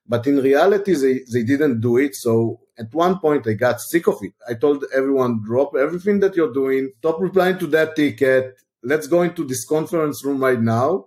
But 0.07 0.27
in 0.27 0.37
reality, 0.37 0.95
they, 0.95 1.21
they 1.33 1.43
didn't 1.43 1.81
do 1.81 1.97
it. 1.97 2.17
So 2.17 2.61
at 2.79 2.93
one 2.93 3.19
point, 3.19 3.47
I 3.49 3.55
got 3.55 3.81
sick 3.81 4.09
of 4.09 4.19
it. 4.21 4.35
I 4.47 4.53
told 4.53 4.85
everyone, 4.95 5.43
drop 5.43 5.75
everything 5.75 6.21
that 6.21 6.37
you're 6.37 6.53
doing, 6.53 6.93
stop 6.99 7.19
replying 7.19 7.57
to 7.61 7.67
that 7.69 7.97
ticket, 7.97 8.57
let's 8.83 9.07
go 9.07 9.23
into 9.23 9.43
this 9.43 9.65
conference 9.65 10.23
room 10.23 10.45
right 10.45 10.61
now 10.61 11.07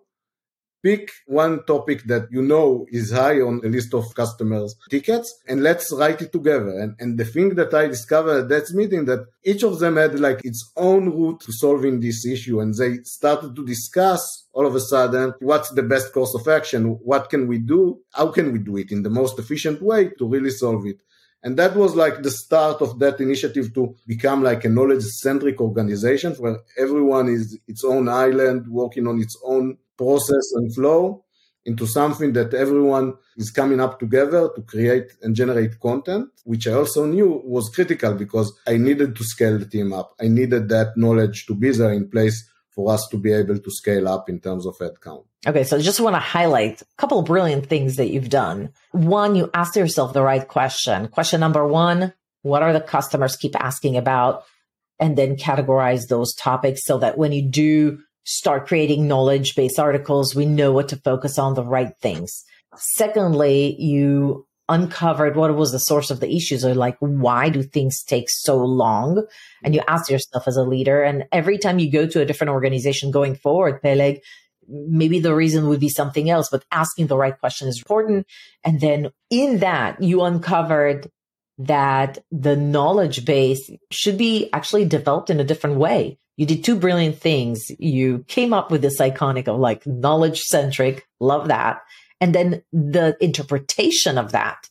pick 0.81 1.11
one 1.25 1.63
topic 1.65 2.03
that 2.05 2.27
you 2.31 2.41
know 2.41 2.85
is 2.89 3.11
high 3.11 3.41
on 3.41 3.59
the 3.61 3.69
list 3.69 3.93
of 3.93 4.13
customers 4.15 4.75
tickets 4.89 5.39
and 5.47 5.61
let's 5.61 5.91
write 5.93 6.21
it 6.21 6.31
together. 6.31 6.79
And, 6.79 6.95
and 6.99 7.17
the 7.17 7.25
thing 7.25 7.55
that 7.55 7.73
i 7.73 7.87
discovered 7.87 8.43
at 8.43 8.49
that 8.49 8.71
meeting 8.71 9.05
that 9.05 9.25
each 9.43 9.63
of 9.63 9.79
them 9.79 9.97
had 9.97 10.19
like 10.19 10.41
its 10.43 10.71
own 10.75 11.09
route 11.09 11.41
to 11.41 11.51
solving 11.51 11.99
this 11.99 12.25
issue. 12.25 12.59
And 12.59 12.73
they 12.73 12.97
started 13.03 13.55
to 13.55 13.65
discuss 13.65 14.47
all 14.53 14.65
of 14.65 14.75
a 14.75 14.79
sudden 14.79 15.33
what's 15.39 15.71
the 15.71 15.83
best 15.83 16.13
course 16.13 16.33
of 16.35 16.47
action 16.47 16.85
what 17.03 17.29
can 17.29 17.47
we 17.47 17.59
do 17.59 17.99
how 18.11 18.27
can 18.29 18.51
we 18.51 18.59
do 18.59 18.77
it 18.77 18.91
in 18.91 19.03
the 19.03 19.09
most 19.09 19.37
efficient 19.39 19.81
way 19.81 20.09
to 20.17 20.27
really 20.27 20.51
solve 20.51 20.85
it. 20.85 20.97
And 21.41 21.55
that 21.57 21.75
was 21.75 21.95
like 21.95 22.21
the 22.21 22.31
start 22.31 22.81
of 22.81 22.99
that 22.99 23.21
initiative 23.21 23.73
to 23.75 23.95
become 24.05 24.43
like 24.43 24.65
a 24.65 24.69
knowledge 24.69 25.03
centric 25.03 25.61
organization 25.61 26.33
where 26.33 26.57
everyone 26.77 27.29
is 27.29 27.57
its 27.65 27.85
own 27.85 28.09
island 28.09 28.67
working 28.67 29.07
on 29.07 29.21
its 29.21 29.37
own 29.43 29.77
process 29.99 30.45
and 30.55 30.73
flow 30.73 30.99
into 31.65 31.85
something 31.85 32.31
that 32.33 32.53
everyone 32.53 33.07
is 33.37 33.51
coming 33.51 33.79
up 33.85 33.99
together 33.99 34.49
to 34.55 34.61
create 34.61 35.09
and 35.21 35.35
generate 35.35 35.79
content, 35.79 36.29
which 36.45 36.65
I 36.67 36.73
also 36.73 37.05
knew 37.05 37.41
was 37.43 37.69
critical 37.75 38.13
because 38.13 38.49
I 38.65 38.77
needed 38.77 39.15
to 39.17 39.23
scale 39.23 39.57
the 39.59 39.65
team 39.65 39.91
up. 39.93 40.15
I 40.19 40.27
needed 40.39 40.69
that 40.69 40.95
knowledge 40.95 41.45
to 41.47 41.53
be 41.53 41.71
there 41.71 41.91
in 41.91 42.09
place 42.09 42.37
for 42.69 42.91
us 42.93 43.07
to 43.11 43.17
be 43.17 43.33
able 43.33 43.59
to 43.59 43.71
scale 43.71 44.07
up 44.07 44.29
in 44.29 44.39
terms 44.39 44.65
of 44.65 44.77
headcount. 44.77 45.25
Okay, 45.45 45.63
so 45.63 45.77
I 45.77 45.81
just 45.81 45.99
want 45.99 46.15
to 46.15 46.19
highlight 46.19 46.81
a 46.81 46.85
couple 46.97 47.19
of 47.19 47.25
brilliant 47.25 47.67
things 47.67 47.97
that 47.97 48.09
you've 48.09 48.29
done. 48.29 48.69
One, 48.91 49.35
you 49.35 49.49
asked 49.53 49.75
yourself 49.75 50.13
the 50.13 50.23
right 50.23 50.47
question. 50.47 51.07
Question 51.09 51.39
number 51.41 51.65
one, 51.67 52.13
what 52.41 52.63
are 52.63 52.73
the 52.73 52.81
customers 52.81 53.35
keep 53.35 53.55
asking 53.59 53.97
about? 53.97 54.43
And 55.01 55.17
then 55.17 55.37
categorize 55.37 56.07
those 56.07 56.33
topics 56.35 56.81
so 56.83 56.97
that 56.97 57.17
when 57.17 57.31
you 57.31 57.43
do 57.47 57.99
start 58.29 58.67
creating 58.67 59.07
knowledge 59.07 59.55
based 59.55 59.79
articles. 59.79 60.35
We 60.35 60.45
know 60.45 60.71
what 60.71 60.89
to 60.89 60.97
focus 60.97 61.39
on, 61.39 61.55
the 61.55 61.63
right 61.63 61.93
things. 61.99 62.43
Secondly, 62.77 63.75
you 63.79 64.45
uncovered 64.69 65.35
what 65.35 65.55
was 65.55 65.71
the 65.71 65.79
source 65.79 66.11
of 66.11 66.19
the 66.19 66.31
issues 66.35 66.63
or 66.63 66.75
like, 66.75 66.95
why 66.99 67.49
do 67.49 67.63
things 67.63 68.03
take 68.03 68.29
so 68.29 68.63
long? 68.63 69.25
And 69.63 69.73
you 69.73 69.81
ask 69.87 70.11
yourself 70.11 70.47
as 70.47 70.57
a 70.57 70.63
leader. 70.63 71.01
And 71.01 71.25
every 71.31 71.57
time 71.57 71.79
you 71.79 71.91
go 71.91 72.05
to 72.05 72.21
a 72.21 72.25
different 72.25 72.51
organization 72.51 73.09
going 73.09 73.33
forward, 73.33 73.81
Peleg, 73.81 74.21
maybe 74.67 75.19
the 75.19 75.33
reason 75.33 75.67
would 75.67 75.79
be 75.79 75.89
something 75.89 76.29
else, 76.29 76.49
but 76.51 76.63
asking 76.71 77.07
the 77.07 77.17
right 77.17 77.39
question 77.39 77.67
is 77.67 77.79
important. 77.79 78.27
And 78.63 78.79
then 78.79 79.09
in 79.31 79.57
that, 79.57 80.03
you 80.03 80.21
uncovered 80.21 81.09
that 81.57 82.19
the 82.31 82.55
knowledge 82.55 83.25
base 83.25 83.71
should 83.89 84.19
be 84.19 84.51
actually 84.53 84.85
developed 84.85 85.31
in 85.31 85.39
a 85.39 85.43
different 85.43 85.77
way 85.77 86.19
you 86.39 86.45
did 86.45 86.63
two 86.63 86.77
brilliant 86.77 87.17
things. 87.17 87.69
You 87.79 88.23
came 88.29 88.53
up 88.53 88.71
with 88.71 88.81
this 88.81 89.01
iconic 89.01 89.49
of 89.49 89.59
like 89.59 89.85
knowledge 89.85 90.39
centric, 90.39 91.05
love 91.19 91.49
that. 91.49 91.81
And 92.21 92.33
then 92.33 92.63
the 92.71 93.17
interpretation 93.19 94.17
of 94.17 94.31
that. 94.31 94.69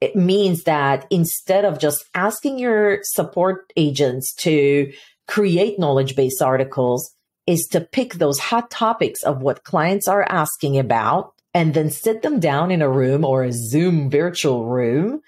It 0.00 0.16
means 0.16 0.64
that 0.64 1.06
instead 1.10 1.66
of 1.66 1.78
just 1.78 2.02
asking 2.14 2.58
your 2.58 3.00
support 3.02 3.70
agents 3.76 4.32
to 4.36 4.90
create 5.28 5.78
knowledge 5.78 6.16
based 6.16 6.40
articles, 6.40 7.14
is 7.46 7.66
to 7.66 7.82
pick 7.82 8.14
those 8.14 8.38
hot 8.38 8.70
topics 8.70 9.22
of 9.22 9.42
what 9.42 9.64
clients 9.64 10.08
are 10.08 10.24
asking 10.30 10.78
about 10.78 11.34
and 11.52 11.74
then 11.74 11.90
sit 11.90 12.22
them 12.22 12.40
down 12.40 12.70
in 12.70 12.80
a 12.80 12.88
room 12.88 13.22
or 13.22 13.42
a 13.42 13.52
Zoom 13.52 14.08
virtual 14.08 14.64
room 14.64 15.20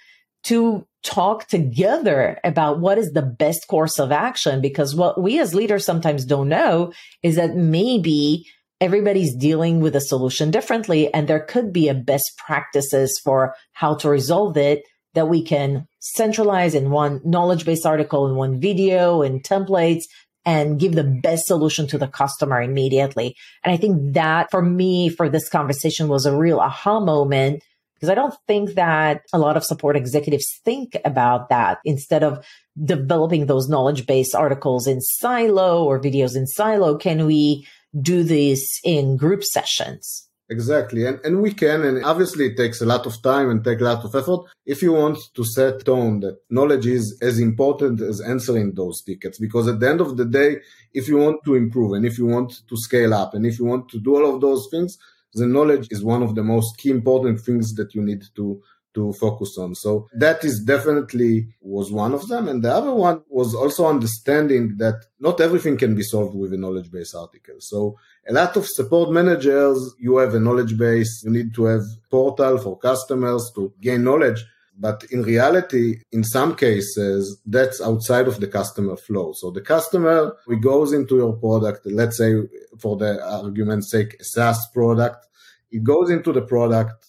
to 0.44 0.86
talk 1.02 1.46
together 1.48 2.40
about 2.44 2.80
what 2.80 2.98
is 2.98 3.12
the 3.12 3.22
best 3.22 3.68
course 3.68 3.98
of 3.98 4.10
action. 4.10 4.60
Because 4.60 4.94
what 4.94 5.20
we 5.20 5.38
as 5.38 5.54
leaders 5.54 5.84
sometimes 5.84 6.24
don't 6.24 6.48
know 6.48 6.92
is 7.22 7.36
that 7.36 7.56
maybe 7.56 8.46
everybody's 8.80 9.34
dealing 9.34 9.80
with 9.80 9.94
a 9.94 10.00
solution 10.00 10.50
differently 10.50 11.12
and 11.12 11.28
there 11.28 11.40
could 11.40 11.72
be 11.72 11.88
a 11.88 11.94
best 11.94 12.32
practices 12.38 13.20
for 13.22 13.54
how 13.72 13.94
to 13.94 14.08
resolve 14.08 14.56
it 14.56 14.82
that 15.14 15.28
we 15.28 15.42
can 15.42 15.86
centralize 16.00 16.74
in 16.74 16.90
one 16.90 17.20
knowledge 17.24 17.64
based 17.64 17.86
article 17.86 18.26
in 18.26 18.34
one 18.34 18.60
video 18.60 19.22
and 19.22 19.44
templates 19.44 20.04
and 20.44 20.78
give 20.78 20.94
the 20.94 21.04
best 21.22 21.46
solution 21.46 21.86
to 21.86 21.96
the 21.96 22.08
customer 22.08 22.60
immediately. 22.60 23.34
And 23.62 23.72
I 23.72 23.76
think 23.76 24.14
that 24.14 24.50
for 24.50 24.60
me, 24.60 25.08
for 25.08 25.28
this 25.28 25.48
conversation 25.48 26.08
was 26.08 26.26
a 26.26 26.36
real 26.36 26.60
aha 26.60 27.00
moment 27.00 27.62
because 28.04 28.12
I 28.12 28.20
don't 28.20 28.34
think 28.46 28.74
that 28.74 29.22
a 29.32 29.38
lot 29.38 29.56
of 29.56 29.64
support 29.64 29.96
executives 29.96 30.60
think 30.62 30.94
about 31.06 31.48
that 31.48 31.78
instead 31.86 32.22
of 32.22 32.44
developing 32.82 33.46
those 33.46 33.66
knowledge 33.66 34.06
based 34.06 34.34
articles 34.34 34.86
in 34.86 35.00
silo 35.00 35.84
or 35.84 35.98
videos 35.98 36.36
in 36.36 36.46
silo. 36.46 36.98
Can 36.98 37.24
we 37.24 37.66
do 37.98 38.22
this 38.22 38.78
in 38.84 39.16
group 39.16 39.42
sessions? 39.42 40.28
Exactly. 40.50 41.06
And, 41.06 41.18
and 41.24 41.40
we 41.40 41.54
can. 41.54 41.82
And 41.82 42.04
obviously 42.04 42.48
it 42.48 42.58
takes 42.58 42.82
a 42.82 42.84
lot 42.84 43.06
of 43.06 43.22
time 43.22 43.48
and 43.48 43.64
take 43.64 43.80
a 43.80 43.84
lot 43.84 44.04
of 44.04 44.14
effort. 44.14 44.40
If 44.66 44.82
you 44.82 44.92
want 44.92 45.16
to 45.34 45.42
set 45.42 45.86
tone 45.86 46.20
that 46.20 46.36
knowledge 46.50 46.86
is 46.86 47.18
as 47.22 47.38
important 47.38 48.02
as 48.02 48.20
answering 48.20 48.74
those 48.74 49.00
tickets, 49.00 49.38
because 49.38 49.66
at 49.66 49.80
the 49.80 49.88
end 49.88 50.02
of 50.02 50.18
the 50.18 50.26
day, 50.26 50.58
if 50.92 51.08
you 51.08 51.16
want 51.16 51.42
to 51.46 51.54
improve 51.54 51.94
and 51.94 52.04
if 52.04 52.18
you 52.18 52.26
want 52.26 52.68
to 52.68 52.76
scale 52.76 53.14
up 53.14 53.32
and 53.32 53.46
if 53.46 53.58
you 53.58 53.64
want 53.64 53.88
to 53.88 53.98
do 53.98 54.16
all 54.16 54.34
of 54.34 54.42
those 54.42 54.68
things, 54.70 54.98
the 55.34 55.46
knowledge 55.46 55.88
is 55.90 56.02
one 56.02 56.22
of 56.22 56.34
the 56.34 56.42
most 56.42 56.78
key 56.78 56.90
important 56.90 57.40
things 57.40 57.74
that 57.74 57.94
you 57.94 58.02
need 58.02 58.22
to 58.36 58.62
to 58.94 59.12
focus 59.14 59.58
on. 59.58 59.74
So 59.74 60.08
that 60.14 60.44
is 60.44 60.60
definitely 60.60 61.48
was 61.60 61.90
one 61.90 62.14
of 62.14 62.28
them. 62.28 62.48
And 62.48 62.62
the 62.62 62.72
other 62.72 62.94
one 62.94 63.22
was 63.28 63.54
also 63.54 63.86
understanding 63.86 64.76
that 64.78 65.04
not 65.18 65.40
everything 65.40 65.76
can 65.76 65.94
be 65.94 66.02
solved 66.02 66.36
with 66.36 66.52
a 66.52 66.56
knowledge 66.56 66.90
base 66.90 67.14
article. 67.14 67.56
So 67.58 67.98
a 68.28 68.32
lot 68.32 68.56
of 68.56 68.66
support 68.66 69.10
managers, 69.10 69.94
you 69.98 70.18
have 70.18 70.34
a 70.34 70.40
knowledge 70.40 70.78
base, 70.78 71.22
you 71.24 71.30
need 71.30 71.54
to 71.54 71.64
have 71.64 71.82
portal 72.10 72.58
for 72.58 72.78
customers 72.78 73.50
to 73.56 73.72
gain 73.80 74.04
knowledge. 74.04 74.44
But 74.76 75.04
in 75.10 75.22
reality, 75.22 76.00
in 76.10 76.24
some 76.24 76.56
cases, 76.56 77.40
that's 77.46 77.80
outside 77.80 78.26
of 78.26 78.40
the 78.40 78.48
customer 78.48 78.96
flow. 78.96 79.32
So 79.32 79.50
the 79.50 79.60
customer, 79.60 80.36
he 80.48 80.56
goes 80.56 80.92
into 80.92 81.16
your 81.16 81.34
product, 81.34 81.86
let's 81.86 82.18
say 82.18 82.34
for 82.80 82.96
the 82.96 83.24
argument's 83.24 83.90
sake, 83.90 84.16
a 84.20 84.24
SaaS 84.24 84.66
product. 84.72 85.26
He 85.70 85.78
goes 85.78 86.10
into 86.10 86.32
the 86.32 86.42
product 86.42 87.06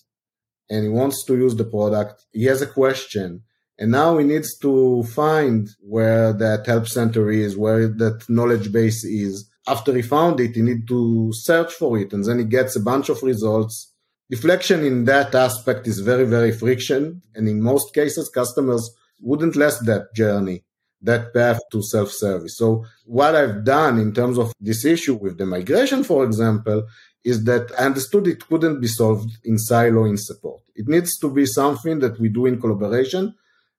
and 0.70 0.84
he 0.84 0.90
wants 0.90 1.24
to 1.26 1.36
use 1.36 1.56
the 1.56 1.66
product. 1.66 2.26
He 2.32 2.46
has 2.46 2.62
a 2.62 2.68
question. 2.68 3.44
And 3.78 3.92
now 3.92 4.18
he 4.18 4.26
needs 4.26 4.58
to 4.60 5.04
find 5.04 5.68
where 5.82 6.32
that 6.34 6.66
help 6.66 6.88
center 6.88 7.30
is, 7.30 7.58
where 7.58 7.88
that 7.88 8.30
knowledge 8.30 8.72
base 8.72 9.04
is. 9.04 9.50
After 9.68 9.94
he 9.94 10.02
found 10.02 10.40
it, 10.40 10.56
he 10.56 10.62
need 10.62 10.88
to 10.88 11.32
search 11.34 11.74
for 11.74 11.98
it. 11.98 12.14
And 12.14 12.24
then 12.24 12.40
he 12.40 12.46
gets 12.46 12.76
a 12.76 12.80
bunch 12.80 13.10
of 13.10 13.24
results. 13.24 13.92
Deflection 14.30 14.84
in 14.84 15.06
that 15.06 15.36
aspect 15.36 15.88
is 15.88 16.00
very, 16.00 16.26
very 16.26 16.52
friction. 16.52 17.22
And 17.36 17.48
in 17.48 17.62
most 17.62 17.94
cases, 17.94 18.30
customers 18.30 18.90
wouldn't 19.20 19.56
last 19.56 19.86
that 19.86 20.14
journey 20.16 20.64
that 21.02 21.34
path 21.34 21.60
to 21.72 21.84
self-service. 21.84 22.58
So 22.58 22.86
what 23.06 23.36
I've 23.36 23.64
done 23.64 24.00
in 24.00 24.14
terms 24.14 24.38
of 24.38 24.52
this 24.60 24.84
issue 24.86 25.14
with 25.14 25.38
the 25.38 25.46
migration, 25.46 26.04
for 26.04 26.24
example, 26.24 26.88
is 27.24 27.44
that 27.46 27.72
I 27.80 27.86
understood 27.86 28.28
it 28.28 28.48
couldn't 28.48 28.82
be 28.82 28.88
solved 28.88 29.32
in 29.44 29.58
silo 29.58 30.06
in 30.06 30.18
support. 30.18 30.62
It 30.76 30.88
needs 30.88 31.18
to 31.20 31.30
be 31.30 31.46
something 31.46 32.00
that 32.00 32.20
we 32.20 32.30
do 32.30 32.46
in 32.48 32.60
collaboration 32.60 33.36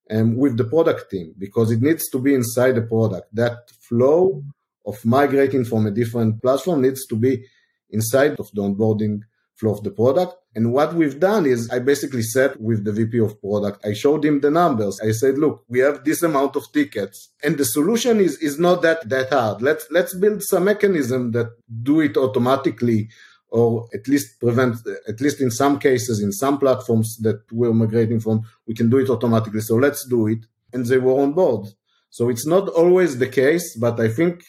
and 0.08 0.36
with 0.36 0.56
the 0.56 0.64
product 0.64 1.10
team 1.10 1.34
because 1.36 1.70
it 1.70 1.82
needs 1.82 2.08
to 2.10 2.18
be 2.18 2.34
inside 2.34 2.76
the 2.76 2.82
product. 2.82 3.34
That 3.34 3.70
flow 3.88 4.44
of 4.84 5.04
migrating 5.04 5.64
from 5.64 5.86
a 5.86 5.90
different 5.90 6.40
platform 6.40 6.82
needs 6.82 7.06
to 7.06 7.16
be 7.16 7.44
inside 7.90 8.38
of 8.38 8.50
the 8.52 8.62
onboarding 8.62 9.20
flow 9.56 9.72
of 9.72 9.82
the 9.82 9.90
product. 9.90 10.34
And 10.54 10.72
what 10.72 10.94
we've 10.94 11.18
done 11.18 11.44
is 11.46 11.70
I 11.70 11.80
basically 11.80 12.22
sat 12.22 12.60
with 12.60 12.84
the 12.84 12.92
VP 12.92 13.18
of 13.18 13.40
product. 13.40 13.84
I 13.84 13.92
showed 13.92 14.24
him 14.24 14.40
the 14.40 14.50
numbers. 14.50 15.00
I 15.00 15.10
said, 15.10 15.38
look, 15.38 15.64
we 15.68 15.80
have 15.80 16.04
this 16.04 16.22
amount 16.22 16.56
of 16.56 16.70
tickets 16.72 17.30
and 17.42 17.58
the 17.58 17.64
solution 17.64 18.20
is, 18.20 18.38
is 18.38 18.58
not 18.58 18.82
that, 18.82 19.08
that 19.08 19.30
hard. 19.30 19.62
Let's, 19.62 19.86
let's 19.90 20.14
build 20.14 20.42
some 20.42 20.64
mechanism 20.64 21.32
that 21.32 21.50
do 21.82 22.00
it 22.00 22.16
automatically 22.16 23.08
or 23.48 23.88
at 23.94 24.06
least 24.08 24.40
prevent, 24.40 24.76
at 25.08 25.20
least 25.20 25.40
in 25.40 25.50
some 25.50 25.78
cases, 25.78 26.20
in 26.20 26.32
some 26.32 26.58
platforms 26.58 27.16
that 27.18 27.40
we're 27.52 27.72
migrating 27.72 28.20
from, 28.20 28.42
we 28.66 28.74
can 28.74 28.90
do 28.90 28.98
it 28.98 29.08
automatically. 29.08 29.60
So 29.60 29.76
let's 29.76 30.06
do 30.06 30.26
it. 30.26 30.40
And 30.72 30.84
they 30.84 30.98
were 30.98 31.20
on 31.22 31.32
board. 31.32 31.68
So 32.10 32.28
it's 32.28 32.46
not 32.46 32.68
always 32.68 33.18
the 33.18 33.28
case, 33.28 33.76
but 33.76 34.00
I 34.00 34.08
think 34.08 34.42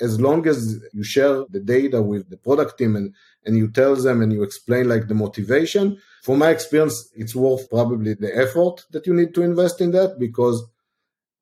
as 0.00 0.20
long 0.20 0.46
as 0.46 0.82
you 0.92 1.04
share 1.04 1.44
the 1.48 1.60
data 1.60 2.02
with 2.02 2.28
the 2.30 2.36
product 2.36 2.78
team 2.78 2.96
and, 2.96 3.14
and 3.44 3.56
you 3.56 3.70
tell 3.70 3.96
them 3.96 4.22
and 4.22 4.32
you 4.32 4.42
explain 4.42 4.88
like 4.88 5.08
the 5.08 5.14
motivation, 5.14 5.98
from 6.22 6.38
my 6.38 6.50
experience, 6.50 7.10
it's 7.16 7.34
worth 7.34 7.68
probably 7.68 8.14
the 8.14 8.36
effort 8.36 8.84
that 8.92 9.06
you 9.06 9.14
need 9.14 9.34
to 9.34 9.42
invest 9.42 9.80
in 9.80 9.90
that 9.92 10.18
because 10.18 10.62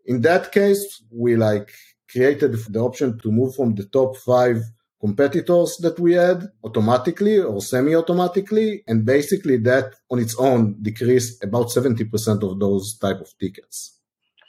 in 0.07 0.23
that 0.23 0.53
case, 0.53 1.03
we 1.11 1.37
like 1.37 1.71
created 2.11 2.53
the 2.53 2.81
option 2.81 3.19
to 3.19 3.31
move 3.31 3.55
from 3.55 3.75
the 3.75 3.85
top 3.85 4.17
five 4.17 4.63
competitors 5.01 5.77
that 5.81 5.99
we 5.99 6.13
had 6.15 6.49
automatically 6.65 7.39
or 7.39 7.61
semi-automatically 7.61 8.83
and 8.87 9.05
basically 9.05 9.57
that 9.59 9.95
on 10.11 10.19
its 10.19 10.35
own 10.39 10.77
decreased 10.83 11.43
about 11.45 11.69
70% 11.69 12.43
of 12.43 12.59
those 12.59 12.99
type 12.99 13.21
of 13.21 13.33
tickets. 13.39 13.99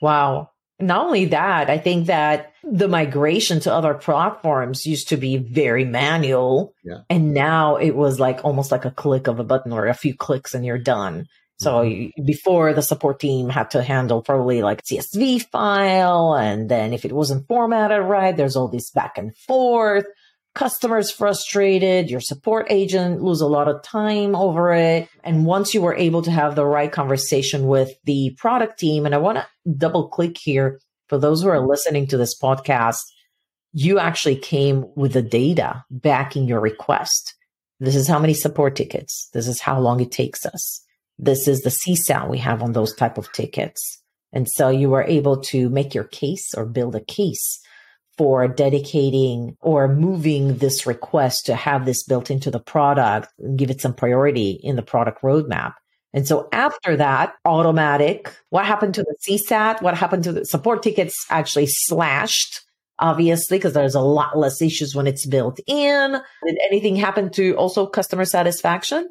Wow 0.02 0.50
not 0.82 1.06
only 1.06 1.26
that, 1.26 1.70
I 1.70 1.78
think 1.78 2.08
that 2.08 2.54
the 2.64 2.88
migration 2.88 3.60
to 3.62 3.74
other 3.74 3.94
platforms 3.94 4.86
used 4.86 5.10
to 5.10 5.18
be 5.18 5.38
very 5.38 5.86
manual. 5.86 6.74
Yeah. 6.84 7.02
And 7.10 7.34
now 7.34 7.78
it 7.78 7.92
was 7.96 8.20
like 8.20 8.44
almost 8.44 8.72
like 8.72 8.86
a 8.86 8.92
click 8.92 9.28
of 9.28 9.40
a 9.40 9.44
button 9.44 9.72
or 9.72 9.88
a 9.88 9.94
few 9.94 10.16
clicks 10.16 10.54
and 10.54 10.66
you're 10.66 10.78
done. 10.78 11.28
So 11.60 11.84
mm-hmm. 11.84 12.26
before 12.26 12.74
the 12.74 12.82
support 12.82 13.20
team 13.20 13.50
had 13.50 13.72
to 13.72 13.84
handle 13.84 14.22
probably 14.22 14.64
like 14.64 14.84
CSV 14.84 15.44
file. 15.52 16.36
And 16.36 16.70
then 16.70 16.94
if 16.94 17.06
it 17.06 17.12
wasn't 17.12 17.48
formatted 17.48 18.04
right, 18.04 18.36
there's 18.36 18.56
all 18.56 18.68
this 18.68 18.90
back 18.90 19.18
and 19.18 19.36
forth. 19.38 20.06
Customers 20.54 21.10
frustrated, 21.12 22.10
your 22.10 22.20
support 22.20 22.68
agent 22.70 23.22
lose 23.22 23.40
a 23.40 23.48
lot 23.48 23.70
of 23.70 23.82
time 23.84 24.36
over 24.36 24.74
it. 24.74 25.08
And 25.24 25.46
once 25.46 25.74
you 25.74 25.82
were 25.82 25.96
able 25.96 26.22
to 26.24 26.32
have 26.32 26.56
the 26.56 26.66
right 26.66 26.92
conversation 26.92 27.68
with 27.68 27.92
the 28.04 28.36
product 28.38 28.78
team, 28.78 29.06
and 29.06 29.16
I 29.16 29.20
want 29.20 29.38
to 29.38 29.48
double 29.78 30.10
click 30.10 30.38
here 30.38 30.80
for 31.08 31.18
those 31.18 31.42
who 31.42 31.50
are 31.50 31.66
listening 31.66 32.08
to 32.08 32.18
this 32.18 32.38
podcast, 32.38 33.00
you 33.72 33.98
actually 33.98 34.36
came 34.36 34.86
with 34.96 35.14
the 35.14 35.22
data 35.22 35.86
backing 35.90 36.48
your 36.48 36.60
request. 36.60 37.34
This 37.80 37.96
is 37.96 38.08
how 38.08 38.20
many 38.20 38.34
support 38.34 38.76
tickets. 38.76 39.30
This 39.34 39.48
is 39.48 39.62
how 39.62 39.80
long 39.80 40.02
it 40.02 40.12
takes 40.12 40.46
us. 40.46 40.86
This 41.18 41.48
is 41.48 41.62
the 41.62 41.70
CSAT 41.70 42.30
we 42.30 42.40
have 42.40 42.62
on 42.62 42.74
those 42.74 42.94
type 42.94 43.18
of 43.18 43.32
tickets. 43.32 44.02
And 44.34 44.50
so 44.50 44.70
you 44.70 44.90
were 44.90 45.04
able 45.04 45.42
to 45.44 45.70
make 45.70 45.96
your 45.96 46.04
case 46.04 46.54
or 46.56 46.66
build 46.66 46.96
a 46.96 47.02
case 47.02 47.62
for 48.18 48.48
dedicating 48.48 49.58
or 49.62 49.88
moving 49.88 50.58
this 50.58 50.86
request 50.86 51.46
to 51.46 51.56
have 51.56 51.86
this 51.86 52.04
built 52.04 52.30
into 52.30 52.52
the 52.52 52.60
product 52.60 53.30
and 53.40 53.58
give 53.58 53.70
it 53.70 53.82
some 53.82 53.94
priority 53.94 54.60
in 54.64 54.76
the 54.76 54.84
product 54.84 55.22
roadmap. 55.22 55.74
And 56.14 56.28
so 56.28 56.50
after 56.52 56.98
that, 56.98 57.34
automatic, 57.46 58.36
what 58.50 58.66
happened 58.66 58.96
to 58.96 59.04
the 59.04 59.16
CSAT? 59.26 59.82
What 59.82 59.98
happened 59.98 60.26
to 60.26 60.34
the 60.34 60.46
support 60.46 60.84
tickets 60.84 61.26
actually 61.30 61.68
slashed? 61.68 62.62
Obviously, 63.00 63.58
because 63.58 63.74
there's 63.74 63.96
a 63.96 64.02
lot 64.02 64.38
less 64.38 64.62
issues 64.62 64.94
when 64.94 65.08
it's 65.08 65.26
built 65.26 65.60
in. 65.66 66.12
Did 66.46 66.58
anything 66.70 66.96
happen 66.96 67.32
to 67.32 67.54
also 67.54 67.88
customer 67.88 68.26
satisfaction? 68.26 69.08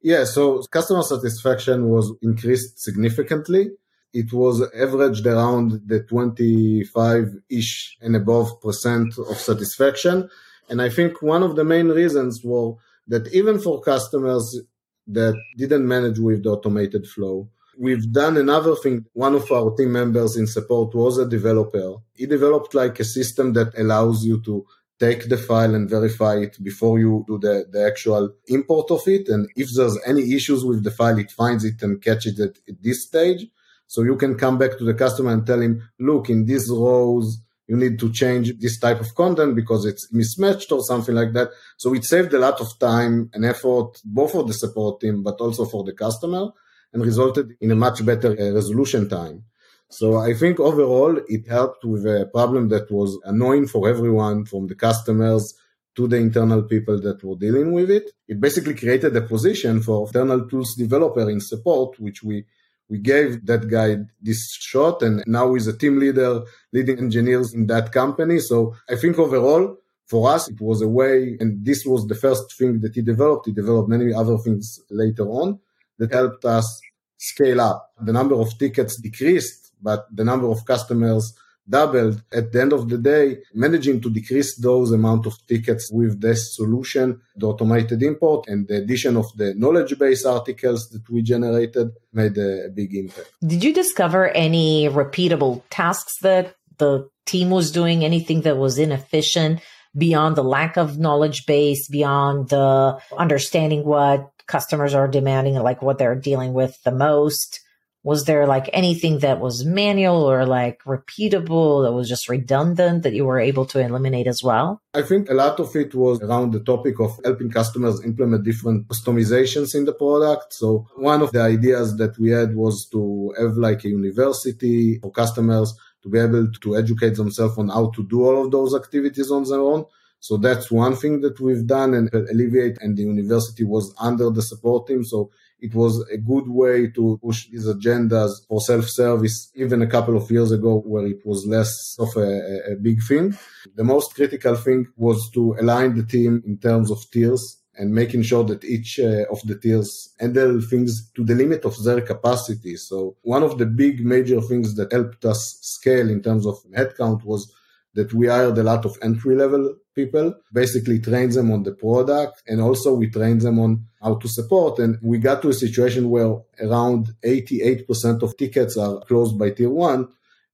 Yeah, 0.00 0.24
so 0.24 0.62
customer 0.70 1.02
satisfaction 1.02 1.88
was 1.88 2.14
increased 2.22 2.80
significantly. 2.80 3.70
It 4.12 4.32
was 4.32 4.62
averaged 4.74 5.26
around 5.26 5.82
the 5.86 6.02
25 6.02 7.36
ish 7.50 7.96
and 8.00 8.16
above 8.16 8.60
percent 8.60 9.18
of 9.18 9.36
satisfaction. 9.36 10.28
And 10.68 10.82
I 10.82 10.88
think 10.88 11.22
one 11.22 11.42
of 11.42 11.56
the 11.56 11.64
main 11.64 11.88
reasons 11.88 12.42
were 12.44 12.74
that 13.06 13.26
even 13.32 13.58
for 13.58 13.80
customers 13.80 14.60
that 15.06 15.34
didn't 15.56 15.86
manage 15.86 16.18
with 16.18 16.42
the 16.42 16.50
automated 16.50 17.06
flow, 17.06 17.48
we've 17.78 18.12
done 18.12 18.36
another 18.36 18.74
thing. 18.76 19.04
One 19.12 19.34
of 19.34 19.50
our 19.50 19.74
team 19.76 19.92
members 19.92 20.36
in 20.36 20.46
support 20.46 20.94
was 20.94 21.18
a 21.18 21.28
developer. 21.28 21.94
He 22.14 22.26
developed 22.26 22.74
like 22.74 22.98
a 23.00 23.04
system 23.04 23.52
that 23.54 23.78
allows 23.78 24.24
you 24.24 24.42
to 24.42 24.66
take 24.98 25.28
the 25.28 25.36
file 25.36 25.74
and 25.74 25.88
verify 25.88 26.36
it 26.38 26.62
before 26.62 26.98
you 26.98 27.24
do 27.28 27.38
the, 27.38 27.66
the 27.70 27.86
actual 27.86 28.34
import 28.48 28.90
of 28.90 29.02
it. 29.06 29.28
And 29.28 29.48
if 29.54 29.68
there's 29.74 29.96
any 30.04 30.34
issues 30.34 30.64
with 30.64 30.82
the 30.82 30.90
file, 30.90 31.18
it 31.18 31.30
finds 31.30 31.64
it 31.64 31.80
and 31.82 32.02
catches 32.02 32.40
it 32.40 32.58
at 32.68 32.82
this 32.82 33.04
stage. 33.04 33.46
So 33.88 34.02
you 34.02 34.16
can 34.16 34.36
come 34.36 34.58
back 34.58 34.78
to 34.78 34.84
the 34.84 34.94
customer 34.94 35.32
and 35.32 35.44
tell 35.44 35.60
him, 35.60 35.82
look, 35.98 36.28
in 36.30 36.44
these 36.44 36.70
rows, 36.70 37.40
you 37.66 37.76
need 37.76 37.98
to 37.98 38.12
change 38.12 38.56
this 38.58 38.78
type 38.78 39.00
of 39.00 39.14
content 39.14 39.56
because 39.56 39.84
it's 39.86 40.12
mismatched 40.12 40.70
or 40.72 40.82
something 40.82 41.14
like 41.14 41.32
that. 41.32 41.48
So 41.78 41.94
it 41.94 42.04
saved 42.04 42.32
a 42.34 42.38
lot 42.38 42.60
of 42.60 42.78
time 42.78 43.30
and 43.32 43.44
effort, 43.44 44.00
both 44.04 44.32
for 44.32 44.44
the 44.44 44.54
support 44.54 45.00
team, 45.00 45.22
but 45.22 45.40
also 45.40 45.64
for 45.64 45.84
the 45.84 45.94
customer 45.94 46.50
and 46.92 47.02
resulted 47.02 47.56
in 47.60 47.70
a 47.70 47.74
much 47.74 48.04
better 48.04 48.30
uh, 48.38 48.52
resolution 48.52 49.08
time. 49.08 49.44
So 49.90 50.16
I 50.16 50.34
think 50.34 50.60
overall 50.60 51.18
it 51.28 51.48
helped 51.48 51.84
with 51.84 52.04
a 52.04 52.28
problem 52.32 52.68
that 52.68 52.90
was 52.90 53.18
annoying 53.24 53.66
for 53.68 53.88
everyone 53.88 54.44
from 54.44 54.66
the 54.66 54.74
customers 54.74 55.54
to 55.96 56.06
the 56.06 56.16
internal 56.16 56.62
people 56.62 57.00
that 57.00 57.24
were 57.24 57.36
dealing 57.36 57.72
with 57.72 57.90
it. 57.90 58.10
It 58.28 58.38
basically 58.40 58.74
created 58.74 59.16
a 59.16 59.22
position 59.22 59.82
for 59.82 60.06
internal 60.06 60.46
tools 60.46 60.74
developer 60.74 61.28
in 61.28 61.40
support, 61.40 61.98
which 61.98 62.22
we 62.22 62.44
we 62.88 62.98
gave 62.98 63.44
that 63.46 63.68
guy 63.68 63.96
this 64.20 64.52
shot 64.52 65.02
and 65.02 65.22
now 65.26 65.52
he's 65.54 65.66
a 65.66 65.76
team 65.76 65.98
leader 65.98 66.42
leading 66.72 66.98
engineers 66.98 67.52
in 67.52 67.66
that 67.66 67.92
company. 67.92 68.38
So 68.38 68.74
I 68.88 68.96
think 68.96 69.18
overall 69.18 69.76
for 70.06 70.30
us, 70.30 70.48
it 70.48 70.58
was 70.58 70.80
a 70.80 70.88
way, 70.88 71.36
and 71.38 71.62
this 71.66 71.84
was 71.84 72.06
the 72.06 72.14
first 72.14 72.56
thing 72.56 72.80
that 72.80 72.94
he 72.94 73.02
developed. 73.02 73.44
He 73.44 73.52
developed 73.52 73.90
many 73.90 74.14
other 74.14 74.38
things 74.38 74.80
later 74.90 75.24
on 75.24 75.58
that 75.98 76.14
helped 76.14 76.46
us 76.46 76.80
scale 77.18 77.60
up. 77.60 77.92
The 78.00 78.12
number 78.12 78.34
of 78.36 78.56
tickets 78.58 78.96
decreased 78.96 79.68
but 79.80 80.06
the 80.14 80.24
number 80.24 80.48
of 80.48 80.64
customers 80.64 81.34
doubled. 81.68 82.22
At 82.32 82.52
the 82.52 82.60
end 82.60 82.72
of 82.72 82.88
the 82.88 82.98
day, 82.98 83.38
managing 83.54 84.00
to 84.02 84.10
decrease 84.10 84.56
those 84.56 84.92
amount 84.92 85.26
of 85.26 85.34
tickets 85.46 85.90
with 85.92 86.20
this 86.20 86.56
solution, 86.56 87.20
the 87.36 87.46
automated 87.46 88.02
import 88.02 88.48
and 88.48 88.66
the 88.68 88.76
addition 88.76 89.16
of 89.16 89.26
the 89.36 89.54
knowledge 89.54 89.98
base 89.98 90.24
articles 90.24 90.88
that 90.90 91.08
we 91.10 91.22
generated 91.22 91.90
made 92.12 92.36
a, 92.38 92.68
big 92.74 92.94
impact. 92.94 93.32
Did 93.46 93.64
you 93.64 93.72
discover 93.72 94.28
any 94.28 94.88
repeatable 94.88 95.62
tasks 95.70 96.18
that 96.22 96.54
the 96.78 97.08
team 97.26 97.50
was 97.50 97.70
doing, 97.70 98.04
anything 98.04 98.42
that 98.42 98.56
was 98.56 98.78
inefficient 98.78 99.60
beyond 99.96 100.36
the 100.36 100.44
lack 100.44 100.76
of 100.76 100.98
knowledge 100.98 101.46
base, 101.46 101.88
beyond 101.88 102.50
the 102.50 102.98
understanding 103.16 103.84
what 103.84 104.30
customers 104.46 104.94
are 104.94 105.08
demanding, 105.08 105.56
and 105.56 105.64
like 105.64 105.82
what 105.82 105.98
they're 105.98 106.14
dealing 106.14 106.52
with 106.52 106.76
the 106.84 106.92
most? 106.92 107.60
Was 108.02 108.24
there 108.24 108.46
like 108.46 108.70
anything 108.72 109.18
that 109.18 109.40
was 109.40 109.64
manual 109.64 110.22
or 110.22 110.46
like 110.46 110.82
repeatable 110.84 111.84
that 111.84 111.92
was 111.92 112.08
just 112.08 112.28
redundant 112.28 113.02
that 113.02 113.12
you 113.12 113.24
were 113.24 113.40
able 113.40 113.66
to 113.66 113.80
eliminate 113.80 114.26
as 114.26 114.42
well? 114.42 114.80
I 114.94 115.02
think 115.02 115.28
a 115.28 115.34
lot 115.34 115.58
of 115.60 115.74
it 115.74 115.94
was 115.94 116.20
around 116.22 116.52
the 116.52 116.60
topic 116.60 117.00
of 117.00 117.18
helping 117.24 117.50
customers 117.50 118.04
implement 118.04 118.44
different 118.44 118.88
customizations 118.88 119.74
in 119.74 119.84
the 119.84 119.92
product. 119.92 120.52
So 120.54 120.86
one 120.96 121.22
of 121.22 121.32
the 121.32 121.42
ideas 121.42 121.96
that 121.96 122.18
we 122.18 122.30
had 122.30 122.54
was 122.54 122.88
to 122.92 123.34
have 123.38 123.56
like 123.56 123.84
a 123.84 123.88
university 123.88 124.98
for 125.00 125.10
customers 125.10 125.74
to 126.02 126.08
be 126.08 126.18
able 126.18 126.50
to 126.50 126.76
educate 126.76 127.16
themselves 127.16 127.58
on 127.58 127.68
how 127.68 127.90
to 127.90 128.06
do 128.06 128.24
all 128.24 128.44
of 128.44 128.50
those 128.50 128.74
activities 128.74 129.30
on 129.30 129.42
their 129.44 129.60
own. 129.60 129.84
So 130.20 130.36
that's 130.36 130.70
one 130.70 130.96
thing 130.96 131.20
that 131.20 131.40
we've 131.40 131.66
done 131.66 131.94
and 131.94 132.12
alleviate. 132.12 132.78
And 132.80 132.96
the 132.96 133.02
university 133.02 133.64
was 133.64 133.94
under 134.00 134.30
the 134.30 134.42
support 134.42 134.86
team. 134.86 135.04
So 135.04 135.30
it 135.60 135.74
was 135.74 136.04
a 136.12 136.18
good 136.18 136.48
way 136.48 136.88
to 136.88 137.18
push 137.22 137.48
these 137.48 137.66
agendas 137.66 138.30
for 138.48 138.60
self-service 138.60 139.52
even 139.54 139.82
a 139.82 139.86
couple 139.86 140.16
of 140.16 140.30
years 140.30 140.52
ago 140.52 140.80
where 140.80 141.06
it 141.06 141.24
was 141.24 141.46
less 141.46 141.96
of 141.98 142.08
a, 142.16 142.72
a 142.72 142.76
big 142.76 143.02
thing. 143.02 143.36
The 143.74 143.84
most 143.84 144.14
critical 144.14 144.54
thing 144.54 144.86
was 144.96 145.30
to 145.30 145.56
align 145.60 145.96
the 145.96 146.04
team 146.04 146.42
in 146.46 146.58
terms 146.58 146.90
of 146.90 146.98
tiers 147.10 147.56
and 147.76 147.94
making 147.94 148.22
sure 148.22 148.44
that 148.44 148.64
each 148.64 148.98
uh, 148.98 149.24
of 149.30 149.40
the 149.44 149.56
tiers 149.56 150.12
handle 150.18 150.60
things 150.60 151.10
to 151.12 151.24
the 151.24 151.34
limit 151.34 151.64
of 151.64 151.82
their 151.84 152.00
capacity. 152.00 152.76
So 152.76 153.16
one 153.22 153.44
of 153.44 153.58
the 153.58 153.66
big 153.66 154.04
major 154.04 154.40
things 154.40 154.74
that 154.76 154.92
helped 154.92 155.24
us 155.24 155.58
scale 155.62 156.10
in 156.10 156.22
terms 156.22 156.44
of 156.44 156.58
headcount 156.76 157.24
was 157.24 157.52
that 157.94 158.12
we 158.12 158.26
hired 158.26 158.58
a 158.58 158.62
lot 158.62 158.84
of 158.84 158.98
entry 159.00 159.36
level 159.36 159.74
people, 160.00 160.26
basically 160.52 160.98
train 161.08 161.30
them 161.30 161.48
on 161.50 161.62
the 161.64 161.74
product 161.84 162.34
and 162.46 162.58
also 162.60 162.88
we 162.94 163.08
train 163.18 163.38
them 163.38 163.58
on 163.58 163.70
how 164.04 164.14
to 164.22 164.28
support. 164.28 164.78
And 164.78 164.98
we 165.02 165.16
got 165.18 165.42
to 165.42 165.48
a 165.48 165.60
situation 165.64 166.10
where 166.14 166.32
around 166.66 167.02
88% 167.24 168.22
of 168.22 168.36
tickets 168.36 168.76
are 168.84 169.00
closed 169.08 169.36
by 169.38 169.50
tier 169.50 169.70
one. 169.70 170.02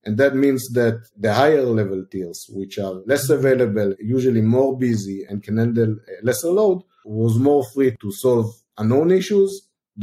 And 0.03 0.17
that 0.21 0.35
means 0.35 0.61
that 0.79 0.97
the 1.17 1.33
higher 1.33 1.65
level 1.79 2.01
tiers, 2.11 2.39
which 2.49 2.77
are 2.85 2.95
less 3.11 3.29
available, 3.29 3.95
usually 3.99 4.41
more 4.41 4.77
busy 4.77 5.25
and 5.29 5.43
can 5.45 5.57
handle 5.57 5.95
lesser 6.21 6.51
load, 6.59 6.79
was 7.03 7.37
more 7.49 7.63
free 7.73 7.91
to 8.01 8.11
solve 8.11 8.47
unknown 8.77 9.11
issues, 9.11 9.51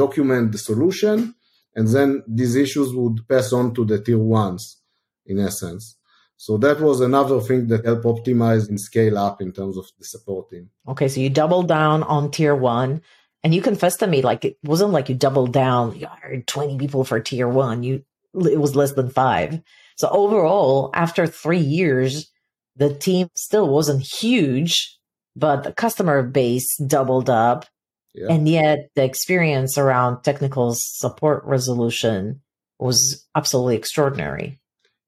document 0.05 0.53
the 0.53 0.59
solution, 0.59 1.35
and 1.75 1.89
then 1.89 2.23
these 2.27 2.55
issues 2.57 2.89
would 2.95 3.27
pass 3.29 3.53
on 3.53 3.75
to 3.75 3.85
the 3.85 3.99
tier 4.05 4.19
ones 4.19 4.79
in 5.27 5.39
essence. 5.39 5.97
So 6.37 6.57
that 6.59 6.81
was 6.81 7.01
another 7.01 7.41
thing 7.41 7.69
that 7.69 7.85
helped 7.85 8.05
optimize 8.05 8.69
and 8.69 8.81
scale 8.81 9.17
up 9.17 9.41
in 9.41 9.53
terms 9.53 9.77
of 9.77 9.87
the 9.99 10.05
support 10.05 10.51
team. 10.51 10.71
Okay, 10.89 11.09
so 11.09 11.21
you 11.21 11.31
doubled 11.31 11.69
down 11.69 12.03
on 12.03 12.31
tier 12.31 12.55
one, 12.55 13.03
and 13.45 13.55
you 13.55 13.63
confessed 13.63 14.01
to 14.01 14.07
me 14.07 14.23
like 14.23 14.45
it 14.45 14.57
wasn't 14.65 14.91
like 14.91 15.09
you 15.09 15.15
doubled 15.15 15.53
down. 15.53 15.97
You 15.97 16.07
hired 16.07 16.47
twenty 16.47 16.79
people 16.79 17.05
for 17.05 17.21
tier 17.21 17.49
one. 17.49 17.83
You 17.83 18.05
it 18.35 18.59
was 18.59 18.75
less 18.75 18.93
than 18.93 19.11
five. 19.11 19.61
So 19.97 20.09
overall, 20.09 20.91
after 20.95 21.27
three 21.27 21.59
years, 21.59 22.31
the 22.77 22.95
team 22.95 23.29
still 23.37 23.69
wasn't 23.69 24.03
huge, 24.03 24.99
but 25.37 25.65
the 25.65 25.73
customer 25.73 26.23
base 26.23 26.77
doubled 26.79 27.29
up, 27.29 27.67
yeah. 28.15 28.29
and 28.33 28.49
yet 28.49 28.91
the 28.95 29.05
experience 29.05 29.77
around 29.79 30.23
technical 30.23 30.75
support 30.75 31.45
resolution 31.45 32.41
was 32.79 33.27
absolutely 33.37 33.77
extraordinary. 33.77 34.59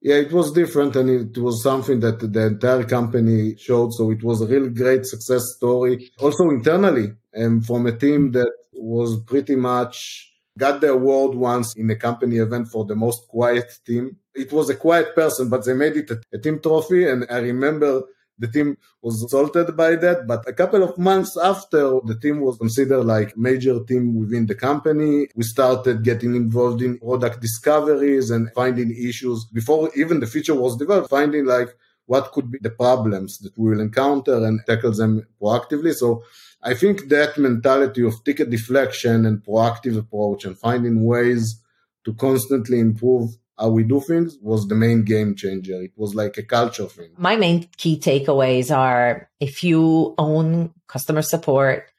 Yeah, 0.05 0.17
it 0.17 0.31
was 0.31 0.51
different 0.51 0.95
and 0.97 1.09
it 1.09 1.35
was 1.41 1.63
something 1.63 1.99
that 2.01 2.19
the 2.19 2.45
entire 2.45 2.83
company 2.83 3.55
showed. 3.57 3.91
So 3.91 4.11
it 4.11 4.21
was 4.21 4.39
a 4.39 4.45
really 4.45 4.69
great 4.69 5.03
success 5.03 5.41
story. 5.57 6.11
Also 6.19 6.51
internally 6.51 7.13
and 7.33 7.65
from 7.65 7.87
a 7.87 7.97
team 7.97 8.31
that 8.33 8.53
was 8.73 9.19
pretty 9.23 9.55
much 9.55 10.31
got 10.59 10.79
the 10.79 10.91
award 10.91 11.33
once 11.33 11.75
in 11.75 11.89
a 11.89 11.95
company 11.95 12.37
event 12.37 12.67
for 12.67 12.85
the 12.85 12.95
most 12.95 13.27
quiet 13.27 13.65
team. 13.83 14.15
It 14.35 14.53
was 14.53 14.69
a 14.69 14.75
quiet 14.75 15.15
person, 15.15 15.49
but 15.49 15.65
they 15.65 15.73
made 15.73 15.97
it 15.97 16.11
a 16.31 16.37
team 16.37 16.59
trophy. 16.59 17.09
And 17.09 17.25
I 17.27 17.39
remember 17.39 18.03
the 18.37 18.47
team 18.47 18.77
was 19.01 19.23
assaulted 19.23 19.75
by 19.77 19.95
that. 19.95 20.27
But 20.27 20.47
a 20.47 20.53
couple 20.53 20.83
of 20.83 20.97
months 20.97 21.37
after 21.37 21.99
the 22.05 22.17
team 22.21 22.41
was 22.41 22.57
considered 22.57 23.03
like 23.03 23.37
major 23.37 23.83
team 23.83 24.19
within 24.19 24.45
the 24.45 24.55
company, 24.55 25.27
we 25.35 25.43
started 25.43 26.03
getting 26.03 26.35
involved 26.35 26.81
in 26.81 26.99
product 26.99 27.41
discoveries 27.41 28.29
and 28.31 28.51
finding 28.53 28.91
issues 28.91 29.45
before 29.45 29.89
even 29.95 30.19
the 30.19 30.27
feature 30.27 30.55
was 30.55 30.77
developed, 30.77 31.09
finding 31.09 31.45
like 31.45 31.69
what 32.07 32.31
could 32.31 32.51
be 32.51 32.59
the 32.61 32.69
problems 32.69 33.39
that 33.39 33.57
we 33.57 33.71
will 33.71 33.81
encounter 33.81 34.45
and 34.45 34.59
tackle 34.67 34.91
them 34.91 35.25
proactively. 35.41 35.93
So 35.93 36.23
I 36.61 36.73
think 36.73 37.09
that 37.09 37.37
mentality 37.37 38.05
of 38.05 38.23
ticket 38.23 38.49
deflection 38.49 39.25
and 39.25 39.43
proactive 39.43 39.97
approach 39.97 40.45
and 40.45 40.57
finding 40.57 41.05
ways 41.05 41.59
to 42.05 42.13
constantly 42.13 42.79
improve 42.79 43.31
how 43.57 43.69
we 43.69 43.83
do 43.83 44.01
things 44.01 44.37
was 44.41 44.67
the 44.67 44.75
main 44.75 45.03
game 45.03 45.35
changer. 45.35 45.81
It 45.81 45.93
was 45.95 46.15
like 46.15 46.37
a 46.37 46.43
culture 46.43 46.87
thing. 46.87 47.11
My 47.17 47.35
main 47.35 47.69
key 47.77 47.99
takeaways 47.99 48.75
are 48.75 49.29
if 49.39 49.63
you 49.63 50.13
own 50.17 50.73
customer 50.87 51.21
support 51.21 51.89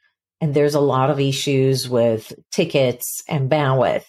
and 0.41 0.55
there's 0.55 0.75
a 0.75 0.81
lot 0.81 1.11
of 1.11 1.19
issues 1.19 1.89
with 1.89 2.33
tickets 2.53 3.23
and 3.29 3.51
bandwidth, 3.51 4.05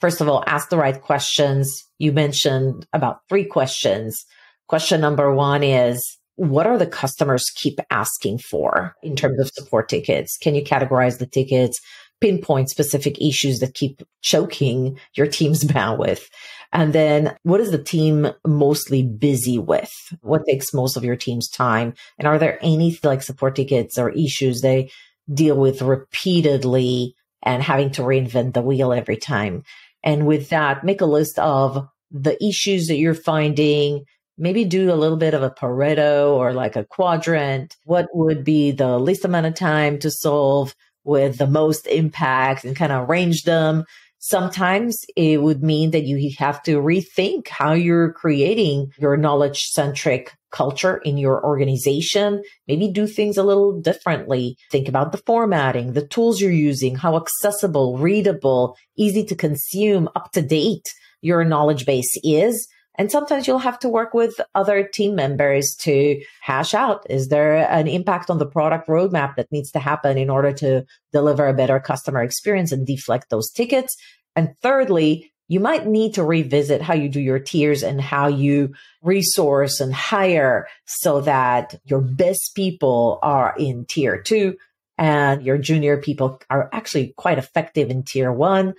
first 0.00 0.20
of 0.20 0.28
all, 0.28 0.44
ask 0.46 0.68
the 0.68 0.76
right 0.76 1.00
questions. 1.00 1.84
You 1.98 2.12
mentioned 2.12 2.86
about 2.92 3.20
three 3.28 3.44
questions. 3.44 4.24
Question 4.68 5.00
number 5.00 5.34
one 5.34 5.62
is, 5.62 6.18
what 6.36 6.66
are 6.66 6.78
the 6.78 6.86
customers 6.86 7.50
keep 7.54 7.78
asking 7.90 8.38
for 8.38 8.96
in 9.02 9.14
terms 9.14 9.40
of 9.40 9.48
support 9.48 9.88
tickets? 9.88 10.36
Can 10.36 10.54
you 10.54 10.62
categorize 10.62 11.18
the 11.18 11.26
tickets? 11.26 11.80
Pinpoint 12.24 12.70
specific 12.70 13.20
issues 13.20 13.60
that 13.60 13.74
keep 13.74 14.02
choking 14.22 14.98
your 15.14 15.26
team's 15.26 15.62
bandwidth? 15.64 16.26
And 16.72 16.92
then 16.92 17.36
what 17.42 17.60
is 17.60 17.70
the 17.70 17.82
team 17.82 18.28
mostly 18.46 19.02
busy 19.02 19.58
with? 19.58 19.92
What 20.22 20.46
takes 20.48 20.72
most 20.72 20.96
of 20.96 21.04
your 21.04 21.16
team's 21.16 21.50
time? 21.50 21.92
And 22.18 22.26
are 22.26 22.38
there 22.38 22.58
any 22.62 22.98
like 23.04 23.22
support 23.22 23.56
tickets 23.56 23.98
or 23.98 24.08
issues 24.10 24.62
they 24.62 24.90
deal 25.32 25.56
with 25.56 25.82
repeatedly 25.82 27.14
and 27.42 27.62
having 27.62 27.90
to 27.92 28.02
reinvent 28.02 28.54
the 28.54 28.62
wheel 28.62 28.92
every 28.92 29.18
time? 29.18 29.62
And 30.02 30.26
with 30.26 30.48
that, 30.48 30.82
make 30.82 31.02
a 31.02 31.06
list 31.06 31.38
of 31.38 31.86
the 32.10 32.42
issues 32.42 32.86
that 32.86 32.96
you're 32.96 33.14
finding. 33.14 34.04
Maybe 34.38 34.64
do 34.64 34.90
a 34.90 34.96
little 34.96 35.18
bit 35.18 35.34
of 35.34 35.42
a 35.42 35.50
Pareto 35.50 36.30
or 36.30 36.54
like 36.54 36.74
a 36.74 36.84
quadrant. 36.86 37.76
What 37.84 38.08
would 38.14 38.44
be 38.44 38.70
the 38.70 38.98
least 38.98 39.26
amount 39.26 39.46
of 39.46 39.54
time 39.54 39.98
to 39.98 40.10
solve? 40.10 40.74
With 41.04 41.38
the 41.38 41.46
most 41.46 41.86
impact 41.86 42.64
and 42.64 42.76
kind 42.76 42.92
of 42.92 43.08
arrange 43.08 43.44
them. 43.44 43.84
Sometimes 44.18 45.04
it 45.16 45.42
would 45.42 45.62
mean 45.62 45.90
that 45.90 46.04
you 46.04 46.32
have 46.38 46.62
to 46.62 46.80
rethink 46.80 47.48
how 47.48 47.74
you're 47.74 48.12
creating 48.12 48.90
your 48.98 49.18
knowledge 49.18 49.64
centric 49.64 50.32
culture 50.50 50.96
in 50.98 51.18
your 51.18 51.44
organization. 51.44 52.42
Maybe 52.66 52.88
do 52.88 53.06
things 53.06 53.36
a 53.36 53.42
little 53.42 53.78
differently. 53.80 54.56
Think 54.70 54.88
about 54.88 55.12
the 55.12 55.18
formatting, 55.26 55.92
the 55.92 56.06
tools 56.06 56.40
you're 56.40 56.50
using, 56.50 56.94
how 56.94 57.16
accessible, 57.16 57.98
readable, 57.98 58.76
easy 58.96 59.24
to 59.24 59.34
consume, 59.34 60.08
up 60.16 60.32
to 60.32 60.40
date 60.40 60.88
your 61.20 61.44
knowledge 61.44 61.86
base 61.86 62.18
is 62.22 62.68
and 62.96 63.10
sometimes 63.10 63.46
you'll 63.46 63.58
have 63.58 63.78
to 63.80 63.88
work 63.88 64.14
with 64.14 64.40
other 64.54 64.86
team 64.86 65.14
members 65.14 65.74
to 65.80 66.22
hash 66.40 66.74
out 66.74 67.06
is 67.10 67.28
there 67.28 67.56
an 67.70 67.88
impact 67.88 68.30
on 68.30 68.38
the 68.38 68.46
product 68.46 68.88
roadmap 68.88 69.36
that 69.36 69.50
needs 69.50 69.70
to 69.72 69.78
happen 69.78 70.16
in 70.16 70.30
order 70.30 70.52
to 70.52 70.84
deliver 71.12 71.46
a 71.48 71.54
better 71.54 71.80
customer 71.80 72.22
experience 72.22 72.72
and 72.72 72.86
deflect 72.86 73.30
those 73.30 73.50
tickets? 73.50 73.96
And 74.36 74.54
thirdly, 74.62 75.32
you 75.48 75.60
might 75.60 75.86
need 75.86 76.14
to 76.14 76.24
revisit 76.24 76.80
how 76.80 76.94
you 76.94 77.08
do 77.08 77.20
your 77.20 77.38
tiers 77.38 77.82
and 77.82 78.00
how 78.00 78.28
you 78.28 78.74
resource 79.02 79.80
and 79.80 79.92
hire 79.92 80.68
so 80.86 81.20
that 81.22 81.74
your 81.84 82.00
best 82.00 82.52
people 82.54 83.18
are 83.22 83.54
in 83.58 83.84
tier 83.84 84.22
two 84.22 84.56
and 84.96 85.42
your 85.42 85.58
junior 85.58 85.98
people 85.98 86.40
are 86.48 86.70
actually 86.72 87.12
quite 87.16 87.38
effective 87.38 87.90
in 87.90 88.04
tier 88.04 88.32
one. 88.32 88.74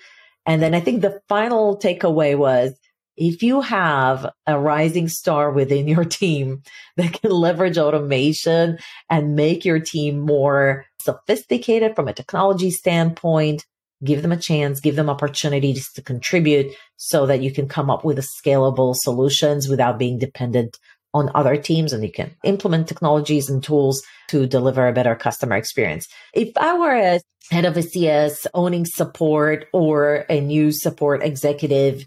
And 0.46 0.62
then 0.62 0.74
I 0.74 0.80
think 0.80 1.02
the 1.02 1.22
final 1.28 1.78
takeaway 1.78 2.38
was 2.38 2.74
if 3.18 3.42
you 3.42 3.62
have 3.62 4.30
a 4.46 4.60
rising 4.60 5.08
star 5.08 5.52
within 5.52 5.88
your 5.88 6.06
team 6.06 6.62
that 6.98 7.22
can 7.22 7.32
leverage 7.32 7.78
automation 7.78 8.78
and 9.10 9.36
make 9.36 9.66
your 9.66 9.80
team 9.80 10.20
more 10.20 10.86
sophisticated 11.00 11.96
from 11.96 12.08
a 12.08 12.14
technology 12.14 12.72
standpoint, 12.72 13.66
give 14.04 14.22
them 14.22 14.32
a 14.32 14.38
chance, 14.38 14.80
give 14.80 14.96
them 14.96 15.10
opportunities 15.10 15.92
to 15.94 16.02
contribute 16.02 16.74
so 16.98 17.26
that 17.26 17.42
you 17.42 17.52
can 17.52 17.68
come 17.68 17.90
up 17.90 18.04
with 18.04 18.18
scalable 18.20 18.96
solutions 18.96 19.68
without 19.68 19.98
being 19.98 20.18
dependent 20.18 20.78
on 21.14 21.32
other 21.34 21.56
teams 21.56 21.94
and 21.94 22.04
you 22.04 22.12
can 22.12 22.36
implement 22.44 22.90
technologies 22.90 23.50
and 23.50 23.64
tools 23.64 24.04
to 24.28 24.46
deliver 24.46 24.86
a 24.86 24.92
better 24.92 25.16
customer 25.16 25.56
experience. 25.56 26.10
If 26.34 26.52
I 26.58 26.78
were 26.78 26.94
a 26.94 27.22
head 27.52 27.64
of 27.64 27.78
a 27.78 27.82
CS 27.82 28.46
owning 28.54 28.86
support 28.86 29.68
or 29.72 30.26
a 30.30 30.42
new 30.42 30.74
support 30.74 31.24
executive 31.24 32.06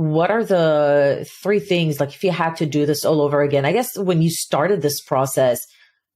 what 0.00 0.30
are 0.30 0.42
the 0.42 1.28
three 1.42 1.60
things 1.60 2.00
like 2.00 2.08
if 2.08 2.24
you 2.24 2.30
had 2.30 2.56
to 2.56 2.64
do 2.64 2.86
this 2.86 3.04
all 3.04 3.20
over 3.20 3.42
again? 3.42 3.66
I 3.66 3.72
guess 3.72 3.98
when 3.98 4.22
you 4.22 4.30
started 4.30 4.80
this 4.80 5.02
process 5.02 5.66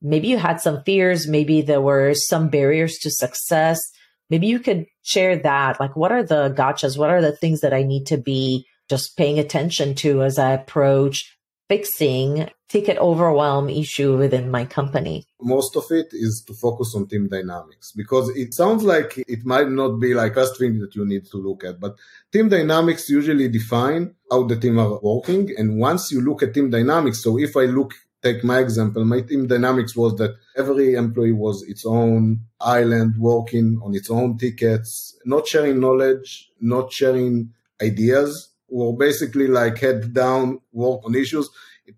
maybe 0.00 0.28
you 0.28 0.38
had 0.38 0.58
some 0.58 0.82
fears 0.84 1.28
maybe 1.28 1.60
there 1.60 1.82
were 1.82 2.14
some 2.14 2.48
barriers 2.48 2.96
to 3.00 3.10
success. 3.10 3.82
Maybe 4.30 4.46
you 4.46 4.58
could 4.58 4.86
share 5.02 5.36
that. 5.36 5.80
Like 5.80 5.96
what 5.96 6.12
are 6.12 6.22
the 6.22 6.48
gotchas? 6.56 6.96
What 6.96 7.10
are 7.10 7.20
the 7.20 7.36
things 7.36 7.60
that 7.60 7.74
i 7.74 7.82
need 7.82 8.06
to 8.06 8.16
be 8.16 8.66
just 8.88 9.18
paying 9.18 9.38
attention 9.38 9.94
to 9.96 10.22
as 10.22 10.38
i 10.38 10.52
approach 10.52 11.33
fixing 11.68 12.48
ticket 12.68 12.98
overwhelm 12.98 13.68
issue 13.68 14.16
within 14.16 14.50
my 14.50 14.64
company? 14.64 15.27
Most 15.40 15.77
of 15.77 15.85
it 15.90 16.09
is 16.12 16.42
to 16.46 16.55
focus 16.55 16.94
on 16.94 17.07
team 17.07 17.29
dynamics 17.29 17.92
because 17.92 18.29
it 18.31 18.55
sounds 18.55 18.83
like 18.83 19.18
it 19.29 19.44
might 19.44 19.68
not 19.68 20.00
be 20.00 20.14
like 20.14 20.35
first 20.35 20.59
thing 20.59 20.79
that 20.81 20.94
you 20.94 21.05
need 21.05 21.27
to 21.27 21.37
look 21.37 21.64
at, 21.64 21.81
but 21.81 21.96
team 22.33 22.48
dynamics 22.48 23.09
usually 23.09 23.48
define 23.48 24.14
how 24.31 24.44
the 24.44 24.57
team 24.57 24.79
are 24.79 24.98
working. 25.00 25.50
And 25.57 25.79
once 25.79 26.11
you 26.11 26.20
look 26.20 26.42
at 26.42 26.55
team 26.55 26.70
dynamics, 26.70 27.22
so 27.22 27.38
if 27.38 27.57
I 27.57 27.66
look 27.66 27.94
take 28.24 28.42
my 28.42 28.59
example, 28.59 29.05
my 29.05 29.20
team 29.20 29.46
dynamics 29.46 29.94
was 29.94 30.16
that 30.16 30.35
every 30.57 30.94
employee 30.94 31.33
was 31.33 31.62
its 31.64 31.85
own 31.85 32.40
island 32.59 33.14
working 33.18 33.79
on 33.85 33.94
its 33.94 34.11
own 34.11 34.38
tickets, 34.38 35.16
not 35.27 35.46
sharing 35.46 35.79
knowledge, 35.79 36.50
not 36.59 36.90
sharing 36.90 37.53
ideas 37.83 38.53
were 38.74 38.92
basically 38.92 39.46
like 39.46 39.78
head 39.78 40.12
down 40.12 40.60
work 40.72 41.00
on 41.04 41.14
issues 41.14 41.48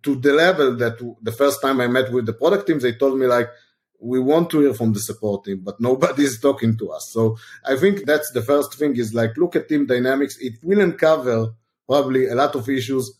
to 0.03 0.17
the 0.17 0.33
level 0.33 0.77
that 0.77 0.99
the 1.23 1.33
first 1.33 1.63
time 1.63 1.81
I 1.81 1.87
met 1.87 2.13
with 2.13 2.27
the 2.27 2.33
product 2.33 2.67
teams, 2.67 2.83
they 2.83 2.93
told 2.93 3.19
me 3.19 3.27
like, 3.27 3.49
we 3.99 4.21
want 4.21 4.51
to 4.51 4.61
hear 4.61 4.75
from 4.75 4.93
the 4.93 5.01
support 5.01 5.45
team, 5.45 5.63
but 5.65 5.81
nobody 5.81 6.25
is 6.25 6.39
talking 6.39 6.77
to 6.77 6.91
us. 6.91 7.09
So 7.13 7.39
I 7.65 7.77
think 7.77 8.05
that's 8.05 8.31
the 8.33 8.43
first 8.43 8.75
thing 8.75 8.97
is 8.97 9.15
like, 9.15 9.37
look 9.39 9.57
at 9.57 9.69
team 9.69 9.87
dynamics. 9.87 10.37
It 10.39 10.55
will 10.63 10.81
uncover 10.81 11.55
probably 11.89 12.29
a 12.29 12.35
lot 12.35 12.55
of 12.55 12.69
issues 12.69 13.19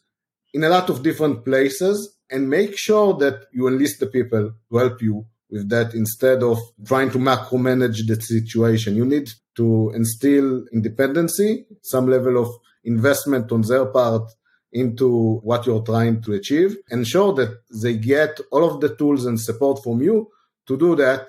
in 0.53 0.65
a 0.65 0.69
lot 0.69 0.91
of 0.91 1.03
different 1.03 1.45
places 1.45 2.15
and 2.31 2.51
make 2.51 2.77
sure 2.77 3.15
that 3.15 3.47
you 3.53 3.69
enlist 3.69 4.01
the 4.01 4.07
people 4.07 4.53
to 4.71 4.77
help 4.77 5.01
you 5.01 5.25
with 5.49 5.69
that 5.71 5.95
instead 5.95 6.43
of 6.43 6.59
trying 6.85 7.11
to 7.11 7.19
macromanage 7.19 8.07
the 8.07 8.21
situation. 8.21 8.97
You 8.97 9.07
need 9.07 9.31
to 9.57 9.93
instill 9.95 10.67
independency, 10.75 11.67
some 11.81 12.07
level 12.09 12.37
of 12.37 12.49
investment 12.87 13.53
on 13.53 13.63
their 13.63 13.87
part 13.87 14.31
into 14.73 15.41
what 15.43 15.67
you're 15.67 15.83
trying 15.83 16.23
to 16.23 16.33
achieve. 16.33 16.77
Ensure 16.91 17.33
that 17.35 17.61
they 17.83 17.97
get 17.97 18.41
all 18.51 18.65
of 18.65 18.81
the 18.81 18.95
tools 18.97 19.27
and 19.27 19.41
support 19.41 19.83
from 19.83 20.03
you 20.03 20.29
to 20.67 20.77
do 20.77 20.97
that. 20.97 21.29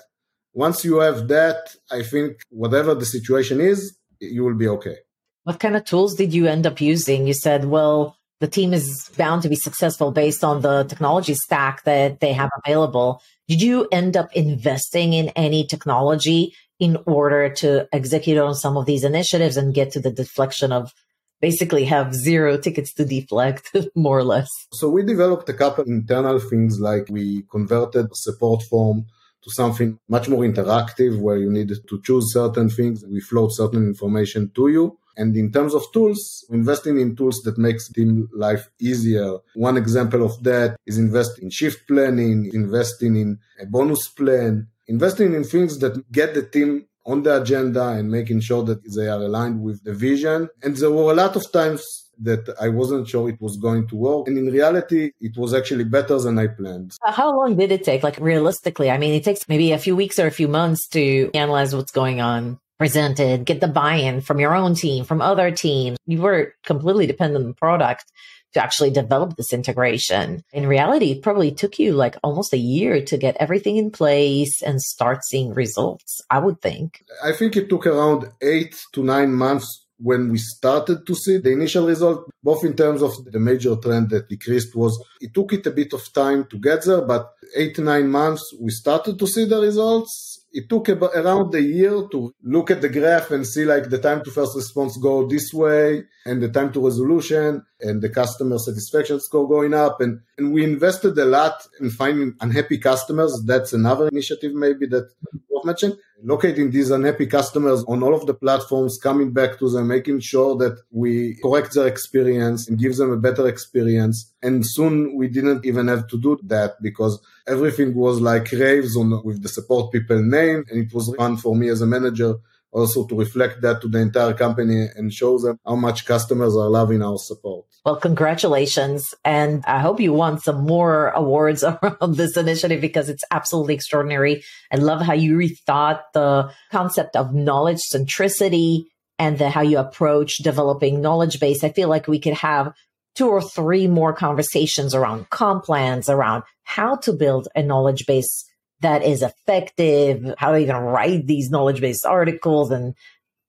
Once 0.53 0.83
you 0.83 0.97
have 0.99 1.27
that, 1.27 1.75
I 1.91 2.03
think 2.03 2.41
whatever 2.49 2.95
the 2.95 3.05
situation 3.05 3.61
is, 3.61 3.97
you 4.19 4.43
will 4.43 4.55
be 4.55 4.67
okay. 4.67 4.97
What 5.43 5.59
kind 5.59 5.75
of 5.75 5.85
tools 5.85 6.15
did 6.15 6.33
you 6.33 6.47
end 6.47 6.65
up 6.65 6.81
using? 6.81 7.27
You 7.27 7.33
said, 7.33 7.65
well, 7.65 8.17
the 8.39 8.47
team 8.47 8.73
is 8.73 9.09
bound 9.17 9.43
to 9.43 9.49
be 9.49 9.55
successful 9.55 10.11
based 10.11 10.43
on 10.43 10.61
the 10.61 10.83
technology 10.83 11.33
stack 11.33 11.83
that 11.85 12.19
they 12.19 12.33
have 12.33 12.49
available. 12.65 13.21
Did 13.47 13.61
you 13.61 13.87
end 13.91 14.17
up 14.17 14.31
investing 14.33 15.13
in 15.13 15.29
any 15.29 15.65
technology 15.65 16.53
in 16.79 16.97
order 17.05 17.49
to 17.49 17.87
execute 17.91 18.37
on 18.37 18.53
some 18.55 18.77
of 18.77 18.85
these 18.85 19.03
initiatives 19.03 19.57
and 19.57 19.73
get 19.73 19.91
to 19.91 19.99
the 19.99 20.11
deflection 20.11 20.71
of 20.71 20.93
basically 21.41 21.85
have 21.85 22.13
zero 22.13 22.57
tickets 22.57 22.93
to 22.95 23.05
deflect, 23.05 23.75
more 23.95 24.17
or 24.17 24.23
less. 24.23 24.49
So 24.73 24.89
we 24.89 25.03
developed 25.03 25.49
a 25.49 25.53
couple 25.53 25.85
internal 25.85 26.39
things 26.39 26.79
like 26.79 27.07
we 27.09 27.43
converted 27.51 28.15
support 28.15 28.63
form 28.63 29.05
to 29.43 29.51
something 29.51 29.99
much 30.09 30.27
more 30.27 30.43
interactive 30.43 31.19
where 31.19 31.37
you 31.37 31.51
needed 31.51 31.79
to 31.87 32.01
choose 32.01 32.33
certain 32.33 32.69
things. 32.69 33.05
We 33.05 33.19
float 33.19 33.53
certain 33.53 33.85
information 33.85 34.51
to 34.55 34.67
you. 34.67 34.97
And 35.15 35.35
in 35.35 35.51
terms 35.51 35.73
of 35.73 35.83
tools, 35.93 36.45
investing 36.51 36.99
in 36.99 37.15
tools 37.15 37.41
that 37.41 37.57
makes 37.57 37.89
team 37.89 38.29
life 38.35 38.69
easier. 38.79 39.37
One 39.55 39.75
example 39.75 40.23
of 40.23 40.43
that 40.43 40.77
is 40.85 40.99
investing 40.99 41.45
in 41.45 41.49
shift 41.49 41.87
planning, 41.87 42.51
investing 42.53 43.15
in 43.15 43.39
a 43.59 43.65
bonus 43.65 44.07
plan, 44.09 44.67
investing 44.87 45.33
in 45.33 45.43
things 45.43 45.79
that 45.79 46.09
get 46.11 46.35
the 46.35 46.43
team 46.43 46.85
on 47.07 47.23
the 47.23 47.41
agenda 47.41 47.87
and 47.89 48.11
making 48.11 48.41
sure 48.41 48.63
that 48.63 48.81
they 48.95 49.07
are 49.07 49.21
aligned 49.21 49.61
with 49.63 49.83
the 49.83 49.93
vision. 49.93 50.49
And 50.61 50.75
there 50.75 50.91
were 50.91 51.11
a 51.11 51.15
lot 51.15 51.35
of 51.35 51.51
times 51.51 51.83
that 52.19 52.53
I 52.59 52.67
wasn't 52.69 53.07
sure 53.07 53.29
it 53.29 53.39
was 53.39 53.57
going 53.57 53.87
to 53.89 53.95
work. 53.95 54.27
And 54.27 54.37
in 54.37 54.47
reality, 54.47 55.11
it 55.21 55.37
was 55.37 55.53
actually 55.53 55.85
better 55.85 56.19
than 56.19 56.37
I 56.37 56.47
planned. 56.47 56.97
How 57.05 57.35
long 57.35 57.55
did 57.55 57.71
it 57.71 57.83
take? 57.83 58.03
Like 58.03 58.17
realistically, 58.19 58.91
I 58.91 58.97
mean, 58.97 59.13
it 59.13 59.23
takes 59.23 59.47
maybe 59.47 59.71
a 59.71 59.77
few 59.77 59.95
weeks 59.95 60.19
or 60.19 60.27
a 60.27 60.31
few 60.31 60.47
months 60.47 60.87
to 60.89 61.31
analyze 61.33 61.75
what's 61.75 61.91
going 61.91 62.19
on 62.19 62.59
presented, 62.77 63.45
get 63.45 63.59
the 63.59 63.67
buy-in 63.67 64.21
from 64.21 64.39
your 64.39 64.53
own 64.53 64.75
team, 64.75 65.03
from 65.03 65.21
other 65.21 65.49
teams. 65.49 65.97
You 66.05 66.21
were 66.21 66.53
completely 66.63 67.07
dependent 67.07 67.43
on 67.43 67.49
the 67.49 67.55
product 67.55 68.05
to 68.53 68.63
actually 68.63 68.91
develop 68.91 69.35
this 69.35 69.53
integration. 69.53 70.43
In 70.53 70.67
reality, 70.67 71.11
it 71.11 71.21
probably 71.21 71.51
took 71.51 71.79
you 71.79 71.93
like 71.93 72.17
almost 72.23 72.53
a 72.53 72.57
year 72.57 73.03
to 73.05 73.17
get 73.17 73.37
everything 73.39 73.77
in 73.77 73.91
place 73.91 74.61
and 74.61 74.81
start 74.81 75.23
seeing 75.25 75.53
results, 75.53 76.21
I 76.29 76.39
would 76.39 76.61
think. 76.61 77.03
I 77.23 77.33
think 77.33 77.55
it 77.55 77.69
took 77.69 77.85
around 77.85 78.29
eight 78.41 78.75
to 78.93 79.03
nine 79.03 79.33
months 79.33 79.85
when 79.99 80.31
we 80.31 80.37
started 80.37 81.05
to 81.07 81.15
see 81.15 81.37
the 81.37 81.51
initial 81.51 81.87
result, 81.87 82.29
both 82.43 82.63
in 82.63 82.75
terms 82.75 83.01
of 83.01 83.13
the 83.25 83.39
major 83.39 83.75
trend 83.77 84.09
that 84.11 84.29
decreased 84.29 84.75
was 84.75 85.03
it 85.19 85.33
took 85.33 85.53
it 85.53 85.65
a 85.65 85.71
bit 85.71 85.93
of 85.93 86.13
time 86.13 86.45
to 86.45 86.59
get 86.59 86.85
there, 86.85 87.01
but 87.01 87.33
eight 87.55 87.75
to 87.75 87.81
nine 87.81 88.07
months, 88.07 88.53
we 88.59 88.69
started 88.69 89.17
to 89.17 89.27
see 89.27 89.45
the 89.45 89.59
results 89.59 90.36
it 90.57 90.67
took 90.69 90.89
about, 90.89 91.11
around 91.13 91.53
a 91.53 91.61
year 91.61 92.07
to 92.11 92.33
look 92.41 92.71
at 92.71 92.81
the 92.81 92.89
graph 92.89 93.29
and 93.29 93.45
see 93.45 93.63
like 93.63 93.91
the 93.91 93.99
time 93.99 94.23
to 94.23 94.31
first 94.31 94.55
response 94.55 94.97
go 94.97 95.27
this 95.27 95.53
way 95.53 96.03
and 96.25 96.41
the 96.41 96.49
time 96.49 96.73
to 96.73 96.83
resolution 96.83 97.63
and 97.79 98.01
the 98.01 98.09
customer 98.09 98.57
satisfaction 98.57 99.19
score 99.19 99.47
going 99.47 99.75
up 99.75 100.01
and, 100.01 100.19
and 100.39 100.51
we 100.51 100.63
invested 100.63 101.15
a 101.19 101.25
lot 101.25 101.61
in 101.79 101.91
finding 101.91 102.33
unhappy 102.41 102.79
customers. 102.79 103.39
That's 103.45 103.71
another 103.71 104.07
initiative 104.07 104.53
maybe 104.55 104.87
that 104.87 105.07
was 105.47 105.63
mentioned 105.63 105.95
locating 106.23 106.71
these 106.71 106.89
unhappy 106.89 107.27
customers 107.27 107.83
on 107.87 108.01
all 108.01 108.13
of 108.13 108.25
the 108.25 108.33
platforms 108.33 108.97
coming 108.97 109.31
back 109.31 109.59
to 109.59 109.69
them 109.69 109.87
making 109.87 110.19
sure 110.19 110.55
that 110.55 110.79
we 110.91 111.35
correct 111.43 111.73
their 111.75 111.87
experience 111.87 112.67
and 112.67 112.79
give 112.79 112.95
them 112.97 113.11
a 113.11 113.17
better 113.17 113.47
experience. 113.47 114.33
And 114.41 114.65
soon 114.65 115.15
we 115.15 115.27
didn't 115.27 115.65
even 115.65 115.87
have 115.87 116.07
to 116.07 116.17
do 116.17 116.39
that 116.43 116.81
because 116.81 117.19
everything 117.47 117.93
was 117.93 118.19
like 118.19 118.51
raves 118.51 118.97
on 118.97 119.23
with 119.23 119.43
the 119.43 119.49
support 119.49 119.91
people 119.91 120.21
name. 120.21 120.65
And 120.69 120.85
it 120.85 120.93
was 120.93 121.13
fun 121.15 121.37
for 121.37 121.55
me 121.55 121.69
as 121.69 121.81
a 121.81 121.87
manager 121.87 122.35
also 122.71 123.05
to 123.07 123.15
reflect 123.15 123.61
that 123.61 123.81
to 123.81 123.87
the 123.87 123.99
entire 123.99 124.33
company 124.33 124.87
and 124.95 125.13
show 125.13 125.37
them 125.37 125.59
how 125.65 125.75
much 125.75 126.05
customers 126.05 126.55
are 126.55 126.69
loving 126.69 127.01
our 127.01 127.17
support. 127.17 127.65
Well, 127.85 127.95
congratulations. 127.95 129.13
And 129.23 129.63
I 129.65 129.79
hope 129.79 129.99
you 129.99 130.13
won 130.13 130.39
some 130.39 130.65
more 130.65 131.09
awards 131.09 131.63
around 131.83 132.15
this 132.15 132.37
initiative 132.37 132.81
because 132.81 133.09
it's 133.09 133.23
absolutely 133.31 133.75
extraordinary. 133.75 134.43
I 134.71 134.77
love 134.77 135.01
how 135.01 135.13
you 135.13 135.37
rethought 135.37 136.01
the 136.13 136.51
concept 136.71 137.15
of 137.15 137.33
knowledge 137.33 137.81
centricity 137.93 138.83
and 139.19 139.37
the, 139.37 139.49
how 139.49 139.61
you 139.61 139.79
approach 139.79 140.37
developing 140.37 141.01
knowledge 141.01 141.39
base. 141.39 141.63
I 141.63 141.69
feel 141.69 141.89
like 141.89 142.07
we 142.07 142.19
could 142.19 142.35
have 142.35 142.73
two 143.15 143.27
or 143.27 143.41
three 143.41 143.87
more 143.87 144.13
conversations 144.13 144.93
around 144.93 145.29
comp 145.31 145.63
plans, 145.63 146.07
around 146.07 146.43
how 146.63 146.97
to 146.97 147.13
build 147.13 147.47
a 147.55 147.63
knowledge 147.63 148.05
base 148.05 148.46
that 148.81 149.03
is 149.03 149.23
effective, 149.23 150.33
how 150.37 150.51
to 150.51 150.57
even 150.57 150.75
write 150.75 151.27
these 151.27 151.49
knowledge 151.49 151.81
based 151.81 152.05
articles 152.05 152.71
and 152.71 152.95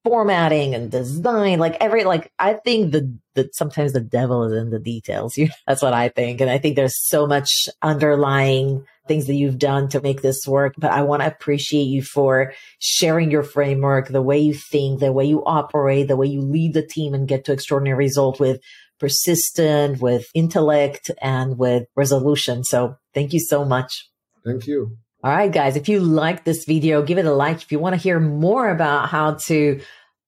formatting 0.05 0.75
and 0.75 0.93
design 0.93 1.59
like 1.59 1.77
every 1.81 2.05
like 2.05 2.33
i 2.39 2.55
think 2.55 2.93
the 2.93 3.19
that 3.35 3.55
sometimes 3.55 3.93
the 3.93 4.01
devil 4.01 4.45
is 4.45 4.53
in 4.53 4.71
the 4.71 4.79
details 4.79 5.37
you 5.37 5.49
that's 5.67 5.83
what 5.83 5.93
i 5.93 6.09
think. 6.09 6.41
And 6.41 6.49
i 6.49 6.57
think 6.57 6.77
there's 6.77 6.97
so 6.97 7.27
much 7.27 7.69
underlying 7.83 8.87
things 9.09 9.27
that 9.27 9.35
you've 9.35 9.59
done 9.59 9.89
to 9.89 10.01
make 10.01 10.23
this 10.23 10.47
work 10.47 10.75
but 10.79 10.93
i 10.93 11.03
want 11.03 11.23
to 11.23 11.27
appreciate 11.27 11.89
you 11.89 12.03
for 12.03 12.55
sharing 12.79 13.31
your 13.31 13.43
framework 13.43 14.09
the 14.09 14.23
way 14.23 14.39
you 14.39 14.55
think 14.55 15.01
the 15.01 15.13
way 15.13 15.25
you 15.25 15.45
operate 15.45 16.07
the 16.07 16.17
way 16.17 16.29
you 16.29 16.43
lead 16.43 16.75
the 16.75 16.87
team 16.87 17.13
and 17.13 17.27
get 17.27 17.45
to 17.45 17.53
extraordinary 17.53 17.99
result 17.99 18.39
with 18.39 18.61
persistent 18.99 20.01
with 20.01 20.29
intellect 20.35 21.11
and 21.23 21.59
with 21.59 21.87
resolution. 21.95 22.65
So 22.65 22.97
thank 23.15 23.33
you 23.33 23.41
so 23.41 23.65
much. 23.65 24.09
Thank 24.45 24.67
you 24.67 24.99
all 25.25 25.33
right, 25.33 25.53
guys, 25.53 25.77
if 25.77 25.89
you 25.89 25.99
like 25.99 26.45
this 26.45 26.65
video, 26.65 27.03
give 27.03 27.19
it 27.19 27.27
a 27.27 27.33
like. 27.33 27.63
If 27.63 27.73
you 27.73 27.81
want 27.81 27.95
to 27.95 28.01
hear 28.01 28.21
more 28.21 28.71
about 28.71 29.09
how 29.09 29.35
to 29.47 29.81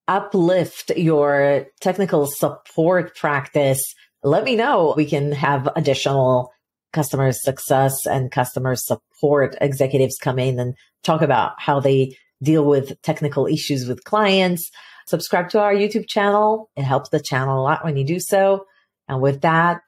uplift 0.09 0.91
your 0.97 1.67
technical 1.81 2.27
support 2.27 3.17
practice, 3.17 3.95
let 4.25 4.43
me 4.43 4.57
know. 4.57 4.95
We 4.97 5.07
can 5.07 5.31
have 5.31 5.69
additional 5.77 6.53
customer 6.93 7.31
success 7.31 8.05
and 8.05 8.33
customer 8.33 8.75
support 8.75 9.57
executives 9.61 10.19
come 10.21 10.41
in 10.41 10.59
and 10.59 10.75
talk 11.05 11.23
about 11.23 11.53
how 11.59 11.79
they 11.79 12.17
deal 12.43 12.65
with 12.65 13.01
technical 13.03 13.47
issues 13.47 13.87
with 13.87 14.03
clients. 14.03 14.73
Subscribe 15.07 15.51
to 15.51 15.61
our 15.61 15.73
YouTube 15.75 16.09
channel. 16.09 16.69
It 16.77 16.83
helps 16.83 17.11
the 17.11 17.21
channel 17.21 17.61
a 17.61 17.63
lot 17.63 17.85
when 17.85 17.97
you 17.97 18.05
do 18.05 18.19
so. 18.19 18.67
And 19.07 19.21
with 19.21 19.43
that, 19.43 19.83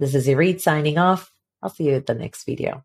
this 0.00 0.16
is 0.16 0.26
Irit 0.26 0.60
signing 0.60 0.98
off. 0.98 1.30
I'll 1.62 1.70
see 1.70 1.84
you 1.84 1.94
at 1.94 2.06
the 2.06 2.14
next 2.14 2.44
video. 2.44 2.82